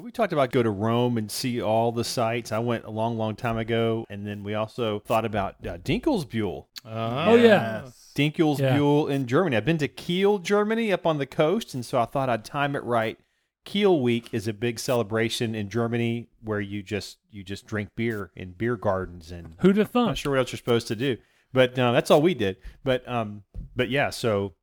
Yeah, 0.00 0.04
we 0.04 0.10
talked 0.12 0.32
about 0.32 0.50
go 0.50 0.62
to 0.62 0.70
Rome 0.70 1.18
and 1.18 1.30
see 1.30 1.60
all 1.60 1.92
the 1.92 2.04
sites. 2.04 2.52
I 2.52 2.58
went 2.58 2.86
a 2.86 2.90
long, 2.90 3.18
long 3.18 3.36
time 3.36 3.58
ago, 3.58 4.06
and 4.08 4.26
then 4.26 4.42
we 4.42 4.54
also 4.54 5.00
thought 5.00 5.26
about 5.26 5.56
uh, 5.66 5.76
Dinkelsbühl. 5.76 6.64
Oh, 6.86 7.34
yeah. 7.34 7.90
Dinkelsbühl 8.14 9.10
in 9.10 9.26
Germany. 9.26 9.58
I've 9.58 9.66
been 9.66 9.76
to 9.78 9.88
Kiel, 9.88 10.38
Germany, 10.38 10.90
up 10.90 11.06
on 11.06 11.18
the 11.18 11.26
coast, 11.26 11.74
and 11.74 11.84
so 11.84 12.00
I 12.00 12.06
thought 12.06 12.30
I'd 12.30 12.46
time 12.46 12.74
it 12.74 12.82
right. 12.82 13.18
Kiel 13.66 14.00
Week 14.00 14.30
is 14.32 14.48
a 14.48 14.54
big 14.54 14.78
celebration 14.78 15.54
in 15.54 15.68
Germany 15.68 16.28
where 16.42 16.62
you 16.62 16.82
just 16.82 17.18
you 17.30 17.44
just 17.44 17.66
drink 17.66 17.90
beer 17.94 18.30
in 18.34 18.52
beer 18.52 18.74
gardens 18.74 19.30
and 19.30 19.54
Who'd 19.60 19.76
have 19.76 19.88
I'm 19.88 19.92
thunk? 19.92 20.06
not 20.08 20.18
sure 20.18 20.32
what 20.32 20.38
else 20.38 20.50
you're 20.52 20.56
supposed 20.56 20.88
to 20.88 20.96
do, 20.96 21.18
but 21.52 21.78
uh, 21.78 21.92
that's 21.92 22.10
all 22.10 22.22
we 22.22 22.32
did. 22.32 22.56
But 22.82 23.06
um, 23.06 23.42
but 23.76 23.90
yeah, 23.90 24.08
so 24.08 24.54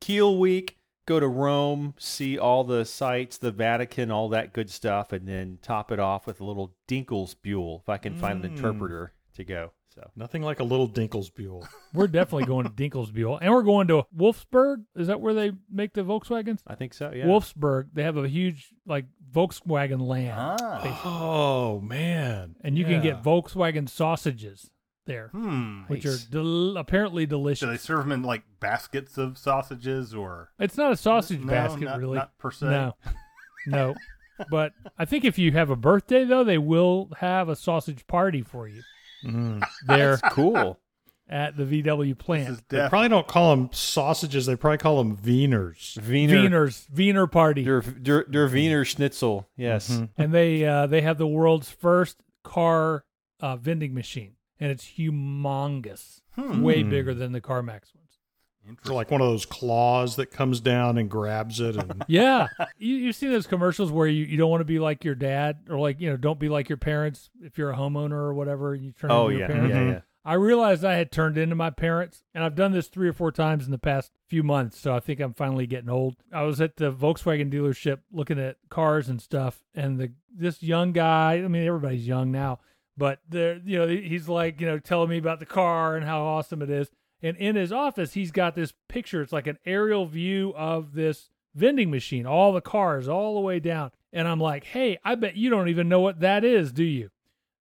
Kiel 0.00 0.38
week, 0.38 0.78
go 1.10 1.20
to 1.20 1.28
Rome, 1.28 1.94
see 1.98 2.38
all 2.38 2.62
the 2.64 2.84
sites, 2.84 3.36
the 3.38 3.50
Vatican, 3.50 4.10
all 4.10 4.28
that 4.30 4.52
good 4.52 4.70
stuff, 4.70 5.12
and 5.12 5.26
then 5.26 5.58
top 5.60 5.90
it 5.90 5.98
off 5.98 6.26
with 6.26 6.40
a 6.40 6.44
little 6.44 6.74
Dinkelsbühl 6.88 7.80
if 7.80 7.88
I 7.88 7.98
can 7.98 8.14
find 8.14 8.44
an 8.44 8.50
Mm. 8.52 8.56
interpreter 8.56 9.12
to 9.34 9.44
go. 9.44 9.72
So 9.94 10.02
So 10.02 10.10
Nothing 10.14 10.42
like 10.42 10.60
a 10.60 10.64
little 10.64 10.88
Dinkelsbühl. 10.88 11.66
We're 11.94 12.06
definitely 12.06 12.44
going 12.44 12.64
to 12.64 12.70
Dinkelsbühl, 12.70 13.38
and 13.42 13.52
we're 13.52 13.64
going 13.64 13.88
to 13.88 14.04
Wolfsburg. 14.16 14.84
Is 14.94 15.08
that 15.08 15.20
where 15.20 15.34
they 15.34 15.50
make 15.68 15.94
the 15.94 16.02
Volkswagens? 16.04 16.60
I 16.64 16.76
think 16.76 16.94
so. 16.94 17.10
Yeah. 17.12 17.26
Wolfsburg. 17.26 17.88
They 17.92 18.04
have 18.04 18.16
a 18.16 18.28
huge 18.28 18.68
like 18.86 19.06
Volkswagen 19.32 20.00
land, 20.00 20.36
Ah. 20.62 21.02
Oh 21.04 21.80
man. 21.80 22.54
and 22.62 22.78
you 22.78 22.84
can 22.84 23.02
get 23.02 23.22
Volkswagen 23.24 23.88
sausages 23.88 24.70
there, 25.10 25.28
Hmm. 25.28 25.82
which 25.88 26.04
Nice. 26.04 26.26
are 26.26 26.30
del- 26.30 26.76
apparently 26.76 27.26
Do 27.26 27.30
delicious. 27.36 27.68
they 27.68 27.76
serve 27.76 28.04
them 28.04 28.12
in 28.12 28.22
like 28.22 28.42
baskets 28.60 29.18
of 29.18 29.36
sausages 29.38 30.14
or 30.14 30.50
It's 30.58 30.76
not 30.76 30.92
a 30.92 30.96
sausage 30.96 31.40
No, 31.40 31.46
basket, 31.48 31.84
not- 31.86 31.98
really. 31.98 32.16
not 32.18 32.38
per 32.38 32.50
se. 32.52 32.66
No, 32.70 32.94
no. 33.66 33.94
But 34.50 34.72
I 34.98 35.04
think 35.04 35.24
if 35.24 35.36
you 35.38 35.52
have 35.52 35.68
a 35.68 35.76
birthday, 35.76 36.24
though, 36.24 36.44
they 36.44 36.56
will 36.58 37.10
have 37.18 37.48
a 37.48 37.56
sausage 37.56 38.06
party 38.06 38.42
for 38.42 38.68
you 38.68 38.82
Mm. 39.24 39.62
there 39.86 40.16
That's 40.16 40.34
cool. 40.34 40.78
at 41.28 41.56
the 41.56 41.64
VW 41.64 42.14
plant. 42.16 42.66
They 42.70 42.88
probably 42.88 43.08
don't 43.10 43.26
call 43.28 43.54
them 43.54 43.68
sausages. 43.72 44.46
They 44.46 44.56
probably 44.56 44.78
call 44.78 44.96
them 44.98 45.16
Wieners. 45.18 45.98
Wiener, 46.08 46.40
Wiener's 46.42 46.88
Wiener 46.94 47.26
party, 47.26 47.64
der, 47.64 47.82
der, 47.82 48.24
der 48.24 48.48
Wiener 48.48 48.84
Schnitzel. 48.86 49.46
Yes. 49.56 49.90
Mhm. 49.90 50.08
and 50.16 50.32
they 50.32 50.64
uh, 50.64 50.86
they 50.86 51.02
have 51.02 51.18
the 51.18 51.26
world's 51.26 51.70
first 51.70 52.22
car 52.44 53.04
uh, 53.40 53.56
vending 53.56 53.92
machine, 53.94 54.32
and 54.60 54.70
it's 54.70 54.84
humongous, 54.98 56.20
Hmm. 56.36 56.62
way 56.62 56.82
bigger 56.82 57.14
than 57.14 57.32
the 57.32 57.40
CarMax 57.40 57.94
ones. 57.94 58.18
So 58.84 58.94
like 58.94 59.10
one 59.10 59.20
of 59.20 59.26
those 59.26 59.46
claws 59.46 60.16
that 60.16 60.30
comes 60.30 60.60
down 60.60 60.96
and 60.98 61.10
grabs 61.10 61.60
it, 61.60 61.76
and 61.76 62.04
Yeah, 62.08 62.46
you, 62.78 62.94
you've 62.96 63.16
seen 63.16 63.32
those 63.32 63.46
commercials 63.46 63.90
where 63.90 64.06
you, 64.06 64.24
you 64.24 64.36
don't 64.36 64.50
want 64.50 64.60
to 64.60 64.66
be 64.66 64.78
like 64.78 65.02
your 65.04 65.14
dad, 65.16 65.60
or 65.68 65.78
like 65.80 65.98
you 66.00 66.08
know, 66.10 66.16
don't 66.16 66.38
be 66.38 66.48
like 66.48 66.68
your 66.68 66.78
parents 66.78 67.30
if 67.42 67.58
you're 67.58 67.70
a 67.72 67.76
homeowner 67.76 68.12
or 68.12 68.34
whatever. 68.34 68.74
And 68.74 68.84
you 68.84 68.92
turn 68.92 69.10
Oh 69.10 69.26
into 69.28 69.40
yeah. 69.40 69.46
your 69.46 69.48
parents. 69.48 69.74
yeah, 69.74 69.80
Mhm. 69.82 69.92
yeah. 69.92 70.00
I 70.22 70.34
realized 70.34 70.84
I 70.84 70.96
had 70.96 71.10
turned 71.10 71.38
into 71.38 71.54
my 71.56 71.70
parents, 71.70 72.22
and 72.34 72.44
I've 72.44 72.54
done 72.54 72.72
this 72.72 72.88
three 72.88 73.08
or 73.08 73.12
four 73.14 73.32
times 73.32 73.64
in 73.64 73.70
the 73.70 73.78
past 73.78 74.12
few 74.28 74.42
months. 74.42 74.78
So 74.78 74.94
I 74.94 75.00
think 75.00 75.18
I'm 75.18 75.32
finally 75.32 75.66
getting 75.66 75.88
old. 75.88 76.16
I 76.30 76.42
was 76.42 76.60
at 76.60 76.76
the 76.76 76.92
Volkswagen 76.92 77.50
dealership 77.50 78.00
looking 78.12 78.38
at 78.38 78.56
cars 78.68 79.08
and 79.08 79.20
stuff, 79.20 79.64
and 79.74 79.98
the 79.98 80.12
this 80.32 80.62
young 80.62 80.92
guy. 80.92 81.42
I 81.42 81.48
mean, 81.48 81.66
everybody's 81.66 82.06
young 82.06 82.30
now, 82.30 82.60
but 82.96 83.20
the 83.28 83.60
you 83.64 83.78
know 83.78 83.88
he's 83.88 84.28
like 84.28 84.60
you 84.60 84.66
know 84.66 84.78
telling 84.78 85.10
me 85.10 85.18
about 85.18 85.40
the 85.40 85.46
car 85.46 85.96
and 85.96 86.04
how 86.04 86.22
awesome 86.22 86.62
it 86.62 86.70
is. 86.70 86.90
And 87.22 87.36
in 87.36 87.54
his 87.54 87.70
office, 87.70 88.14
he's 88.14 88.30
got 88.30 88.54
this 88.54 88.72
picture. 88.88 89.20
It's 89.20 89.32
like 89.32 89.46
an 89.46 89.58
aerial 89.66 90.06
view 90.06 90.54
of 90.56 90.94
this 90.94 91.28
vending 91.54 91.90
machine, 91.90 92.26
all 92.26 92.52
the 92.52 92.62
cars, 92.62 93.08
all 93.08 93.34
the 93.34 93.40
way 93.40 93.60
down. 93.60 93.90
And 94.12 94.26
I'm 94.26 94.40
like, 94.40 94.64
hey, 94.64 94.98
I 95.04 95.16
bet 95.16 95.36
you 95.36 95.50
don't 95.50 95.68
even 95.68 95.88
know 95.88 96.00
what 96.00 96.20
that 96.20 96.44
is, 96.44 96.72
do 96.72 96.84
you? 96.84 97.10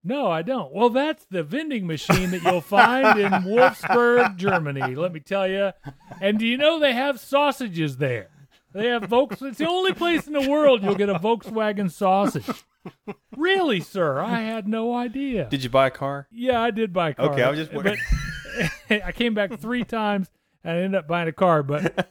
No, 0.05 0.31
I 0.31 0.43
don't. 0.43 0.73
Well, 0.73 0.91
that's 0.91 1.27
the 1.29 1.43
vending 1.43 1.87
machine 1.87 2.31
that 2.31 2.43
you'll 2.43 2.61
find 2.61 3.19
in 3.19 3.31
Wolfsburg, 3.45 4.37
Germany. 4.37 4.95
Let 4.95 5.13
me 5.13 5.21
tell 5.21 5.49
you. 5.49 5.73
And 6.21 6.39
do 6.39 6.47
you 6.47 6.57
know 6.57 6.79
they 6.79 6.93
have 6.93 7.19
sausages 7.19 7.97
there? 7.97 8.31
They 8.73 8.87
have 8.87 9.03
Volks. 9.05 9.43
It's 9.43 9.59
the 9.59 9.69
only 9.69 9.93
place 9.93 10.27
in 10.27 10.33
the 10.33 10.49
world 10.49 10.83
you'll 10.83 10.95
get 10.95 11.09
a 11.09 11.19
Volkswagen 11.19 11.91
sausage. 11.91 12.47
Really, 13.37 13.81
sir? 13.81 14.19
I 14.21 14.41
had 14.41 14.67
no 14.67 14.95
idea. 14.95 15.49
Did 15.49 15.63
you 15.65 15.71
buy 15.71 15.87
a 15.87 15.91
car? 15.91 16.27
yeah, 16.31 16.61
I 16.61 16.71
did 16.71 16.93
buy 16.93 17.11
a 17.11 17.15
car. 17.15 17.33
Okay, 17.33 17.43
I 17.43 17.51
was 17.51 17.59
just 17.59 17.73
But. 17.73 17.97
I 18.91 19.13
came 19.13 19.35
back 19.35 19.59
three 19.61 19.85
times 19.85 20.29
and 20.65 20.73
I 20.77 20.81
ended 20.83 20.99
up 20.99 21.07
buying 21.07 21.29
a 21.29 21.33
car. 21.33 21.63
But 21.63 22.09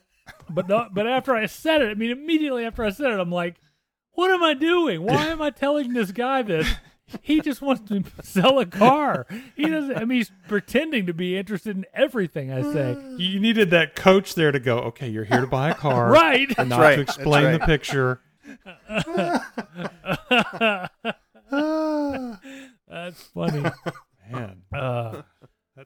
but 0.49 0.67
no, 0.69 0.87
but 0.91 1.07
after 1.07 1.35
I 1.35 1.45
said 1.45 1.81
it, 1.81 1.89
I 1.89 1.93
mean, 1.95 2.11
immediately 2.11 2.65
after 2.65 2.83
I 2.83 2.89
said 2.91 3.11
it, 3.11 3.19
I'm 3.19 3.31
like, 3.31 3.55
what 4.11 4.31
am 4.31 4.43
I 4.43 4.53
doing? 4.53 5.03
Why 5.03 5.27
am 5.27 5.41
I 5.41 5.49
telling 5.49 5.93
this 5.93 6.11
guy 6.11 6.41
this? 6.41 6.67
He 7.21 7.39
just 7.39 7.61
wants 7.61 7.87
to 7.89 8.03
sell 8.21 8.59
a 8.59 8.65
car. 8.65 9.27
He 9.55 9.65
doesn't. 9.65 9.95
I 9.95 10.03
mean, 10.03 10.17
he's 10.17 10.31
pretending 10.49 11.05
to 11.05 11.13
be 11.13 11.37
interested 11.37 11.77
in 11.77 11.85
everything 11.93 12.51
I 12.51 12.61
say. 12.61 12.97
you 13.17 13.39
needed 13.39 13.69
that 13.69 13.95
coach 13.95 14.35
there 14.35 14.51
to 14.51 14.59
go. 14.59 14.79
Okay, 14.79 15.07
you're 15.07 15.23
here 15.23 15.39
to 15.39 15.47
buy 15.47 15.69
a 15.69 15.73
car, 15.73 16.09
Right. 16.11 16.53
And 16.57 16.67
not 16.67 16.81
right, 16.81 16.95
to 16.97 17.05
that's 17.05 17.15
explain 17.15 17.53
the 17.53 17.65
picture. 17.65 18.19
That's 22.87 23.21
funny. 23.33 23.63
Man, 24.31 24.61
Uh, 24.73 25.21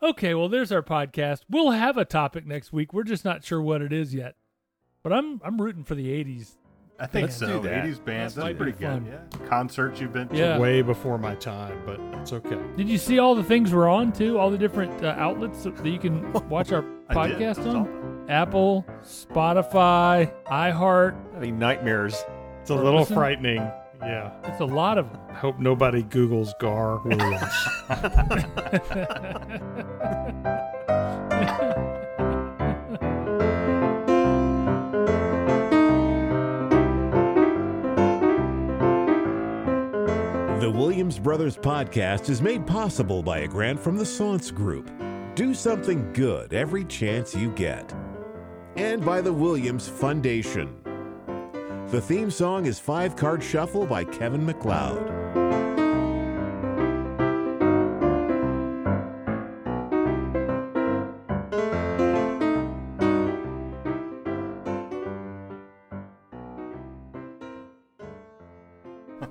okay, 0.01 0.33
well, 0.33 0.49
there's 0.49 0.71
our 0.71 0.81
podcast. 0.81 1.41
We'll 1.49 1.71
have 1.71 1.97
a 1.97 2.05
topic 2.05 2.45
next 2.45 2.73
week. 2.73 2.93
We're 2.93 3.03
just 3.03 3.23
not 3.25 3.43
sure 3.43 3.61
what 3.61 3.81
it 3.81 3.93
is 3.93 4.13
yet. 4.13 4.35
But 5.03 5.13
I'm 5.13 5.41
I'm 5.43 5.59
rooting 5.61 5.83
for 5.83 5.95
the 5.95 6.07
'80s. 6.07 6.55
I 6.99 7.07
think 7.07 7.23
Let's 7.29 7.37
so. 7.37 7.47
do 7.59 7.67
that. 7.67 7.83
80s 7.85 8.05
bands, 8.05 8.35
That 8.35 8.41
that's 8.41 8.49
might 8.51 8.57
pretty 8.57 8.73
be 8.73 8.77
good. 8.77 8.87
fun. 8.87 9.05
Yeah. 9.07 9.47
Concerts 9.47 9.99
you've 9.99 10.13
been 10.13 10.27
to. 10.27 10.37
Yeah. 10.37 10.59
way 10.59 10.83
before 10.83 11.17
my 11.17 11.33
time, 11.33 11.81
but 11.83 11.99
it's 12.19 12.31
okay. 12.31 12.59
Did 12.77 12.87
you 12.87 12.99
see 12.99 13.17
all 13.17 13.33
the 13.33 13.43
things 13.43 13.73
we're 13.73 13.89
on 13.89 14.11
too? 14.13 14.37
All 14.37 14.51
the 14.51 14.57
different 14.59 15.03
uh, 15.03 15.15
outlets 15.17 15.63
that 15.63 15.83
you 15.83 15.97
can 15.97 16.31
watch 16.47 16.71
our 16.71 16.83
podcast 17.09 17.65
on? 17.67 17.75
all- 17.75 17.89
Apple, 18.29 18.85
Spotify, 19.01 20.31
iHeart. 20.45 21.15
I 21.31 21.33
Having 21.33 21.57
nightmares. 21.57 22.23
It's 22.71 22.79
a 22.79 22.83
little 22.83 22.99
Listen. 23.01 23.15
frightening. 23.15 23.71
Yeah. 24.01 24.31
It's 24.45 24.61
a 24.61 24.65
lot 24.65 24.97
of 24.97 25.11
them. 25.11 25.21
I 25.29 25.33
hope 25.33 25.59
nobody 25.59 26.03
Googles 26.03 26.57
Gar 26.59 27.01
Williams. 27.03 27.43
The 40.59 40.69
Williams 40.69 41.17
Brothers 41.17 41.57
podcast 41.57 42.29
is 42.29 42.41
made 42.41 42.67
possible 42.67 43.23
by 43.23 43.39
a 43.39 43.47
grant 43.47 43.79
from 43.79 43.97
the 43.97 44.05
Saunce 44.05 44.51
Group. 44.51 44.91
Do 45.33 45.55
something 45.55 46.11
good 46.13 46.53
every 46.53 46.85
chance 46.85 47.33
you 47.33 47.49
get. 47.51 47.91
And 48.75 49.03
by 49.03 49.21
the 49.21 49.33
Williams 49.33 49.87
Foundation. 49.87 50.80
The 51.91 51.99
theme 51.99 52.31
song 52.31 52.67
is 52.67 52.79
Five 52.79 53.17
Card 53.17 53.43
Shuffle 53.43 53.85
by 53.85 54.05
Kevin 54.05 54.45
MacLeod. 54.45 55.09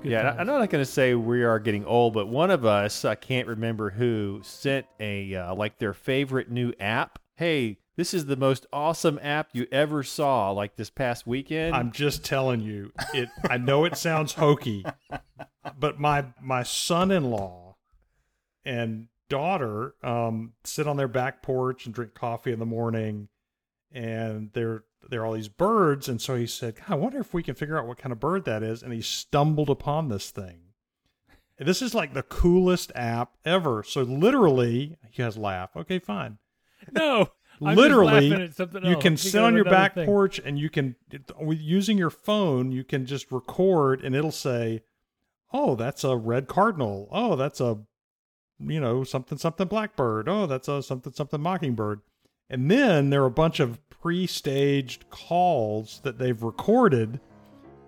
Yeah. 0.03 0.35
I'm 0.37 0.45
not 0.45 0.69
going 0.69 0.83
to 0.83 0.85
say 0.85 1.15
we 1.15 1.41
are 1.43 1.57
getting 1.57 1.83
old, 1.85 2.13
but 2.13 2.27
one 2.27 2.51
of 2.51 2.63
us, 2.63 3.05
I 3.05 3.15
can't 3.15 3.47
remember 3.47 3.89
who, 3.89 4.41
sent 4.43 4.85
a 4.99 5.33
uh, 5.33 5.55
like 5.55 5.79
their 5.79 5.93
favorite 5.93 6.51
new 6.51 6.73
app. 6.79 7.17
Hey, 7.37 7.79
this 7.97 8.13
is 8.13 8.25
the 8.25 8.35
most 8.35 8.65
awesome 8.71 9.19
app 9.21 9.49
you 9.53 9.67
ever 9.71 10.03
saw. 10.03 10.51
Like 10.51 10.75
this 10.75 10.89
past 10.89 11.27
weekend. 11.27 11.75
I'm 11.75 11.91
just 11.91 12.23
telling 12.23 12.61
you, 12.61 12.91
it. 13.13 13.29
I 13.49 13.57
know 13.57 13.85
it 13.85 13.97
sounds 13.97 14.33
hokey, 14.33 14.85
but 15.77 15.99
my 15.99 16.25
my 16.41 16.63
son-in-law 16.63 17.75
and 18.63 19.07
daughter 19.29 19.95
um, 20.03 20.53
sit 20.63 20.87
on 20.87 20.97
their 20.97 21.07
back 21.07 21.41
porch 21.41 21.85
and 21.85 21.93
drink 21.93 22.13
coffee 22.13 22.51
in 22.51 22.59
the 22.59 22.65
morning, 22.65 23.27
and 23.91 24.51
there 24.53 24.83
there 25.09 25.21
are 25.21 25.25
all 25.25 25.33
these 25.33 25.47
birds, 25.49 26.07
and 26.07 26.21
so 26.21 26.35
he 26.35 26.47
said, 26.47 26.75
"I 26.87 26.95
wonder 26.95 27.19
if 27.19 27.33
we 27.33 27.43
can 27.43 27.55
figure 27.55 27.77
out 27.77 27.87
what 27.87 27.97
kind 27.97 28.13
of 28.13 28.19
bird 28.19 28.45
that 28.45 28.63
is." 28.63 28.83
And 28.83 28.93
he 28.93 29.01
stumbled 29.01 29.69
upon 29.69 30.07
this 30.07 30.31
thing. 30.31 30.59
And 31.57 31.67
this 31.67 31.83
is 31.83 31.93
like 31.93 32.13
the 32.13 32.23
coolest 32.23 32.91
app 32.95 33.33
ever. 33.45 33.83
So 33.83 34.01
literally, 34.01 34.97
you 35.13 35.23
guys 35.23 35.37
laugh. 35.37 35.69
Okay, 35.75 35.99
fine 35.99 36.39
No, 36.91 37.27
I'm 37.63 37.75
literally 37.75 38.29
laughing 38.29 38.45
at 38.45 38.55
something 38.55 38.85
you 38.85 38.97
can 38.97 39.17
sit 39.17 39.41
on 39.41 39.55
your 39.55 39.65
back 39.65 39.95
thing. 39.95 40.05
porch 40.05 40.39
and 40.43 40.57
you 40.57 40.69
can 40.69 40.95
using 41.49 41.97
your 41.97 42.09
phone 42.09 42.71
you 42.71 42.83
can 42.83 43.05
just 43.05 43.31
record 43.31 44.03
and 44.03 44.15
it'll 44.15 44.31
say 44.31 44.81
oh 45.53 45.75
that's 45.75 46.03
a 46.03 46.15
red 46.15 46.47
cardinal 46.47 47.07
oh 47.11 47.35
that's 47.35 47.61
a 47.61 47.79
you 48.59 48.79
know 48.79 49.03
something 49.03 49.37
something 49.37 49.67
blackbird 49.67 50.27
oh 50.27 50.45
that's 50.45 50.67
a 50.67 50.81
something 50.81 51.13
something 51.13 51.41
mockingbird 51.41 52.01
and 52.49 52.69
then 52.69 53.09
there 53.09 53.23
are 53.23 53.27
a 53.27 53.31
bunch 53.31 53.59
of 53.59 53.79
pre-staged 53.89 55.09
calls 55.09 56.01
that 56.03 56.17
they've 56.17 56.41
recorded 56.41 57.19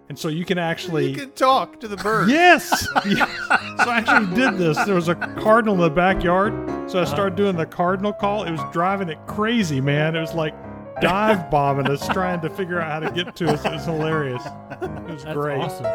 and 0.10 0.20
so 0.20 0.28
you 0.28 0.46
can 0.46 0.58
actually 0.58 1.10
you 1.10 1.16
can 1.16 1.32
talk 1.32 1.80
to 1.80 1.88
the 1.88 1.98
bird. 1.98 2.30
Yes. 2.30 2.88
yes. 3.06 3.30
So 3.48 3.90
I 3.90 4.04
actually 4.06 4.36
did 4.36 4.58
this. 4.58 4.78
There 4.86 4.96
was 4.96 5.08
a 5.08 5.16
cardinal 5.16 5.76
in 5.76 5.82
the 5.82 5.90
backyard. 5.90 6.54
So 6.86 7.02
I 7.02 7.06
started 7.06 7.36
doing 7.36 7.56
the 7.56 7.66
cardinal 7.66 8.14
call. 8.14 8.44
It 8.44 8.52
was 8.52 8.62
driving 8.72 9.10
it 9.10 9.18
crazy, 9.26 9.82
man. 9.82 10.16
It 10.16 10.22
was 10.22 10.34
like 10.34 10.54
dive 11.02 11.50
bombing 11.50 11.88
us, 11.90 12.08
trying 12.10 12.42
to 12.42 12.50
figure 12.50 12.80
out 12.80 12.92
how 13.04 13.10
to 13.10 13.16
get 13.24 13.36
to 13.38 13.50
us. 13.50 13.66
It 13.66 13.72
was 13.72 13.86
hilarious. 13.86 14.44
It 14.82 15.04
was 15.10 15.24
That's 15.24 15.36
great. 15.36 15.58
awesome. 15.60 15.86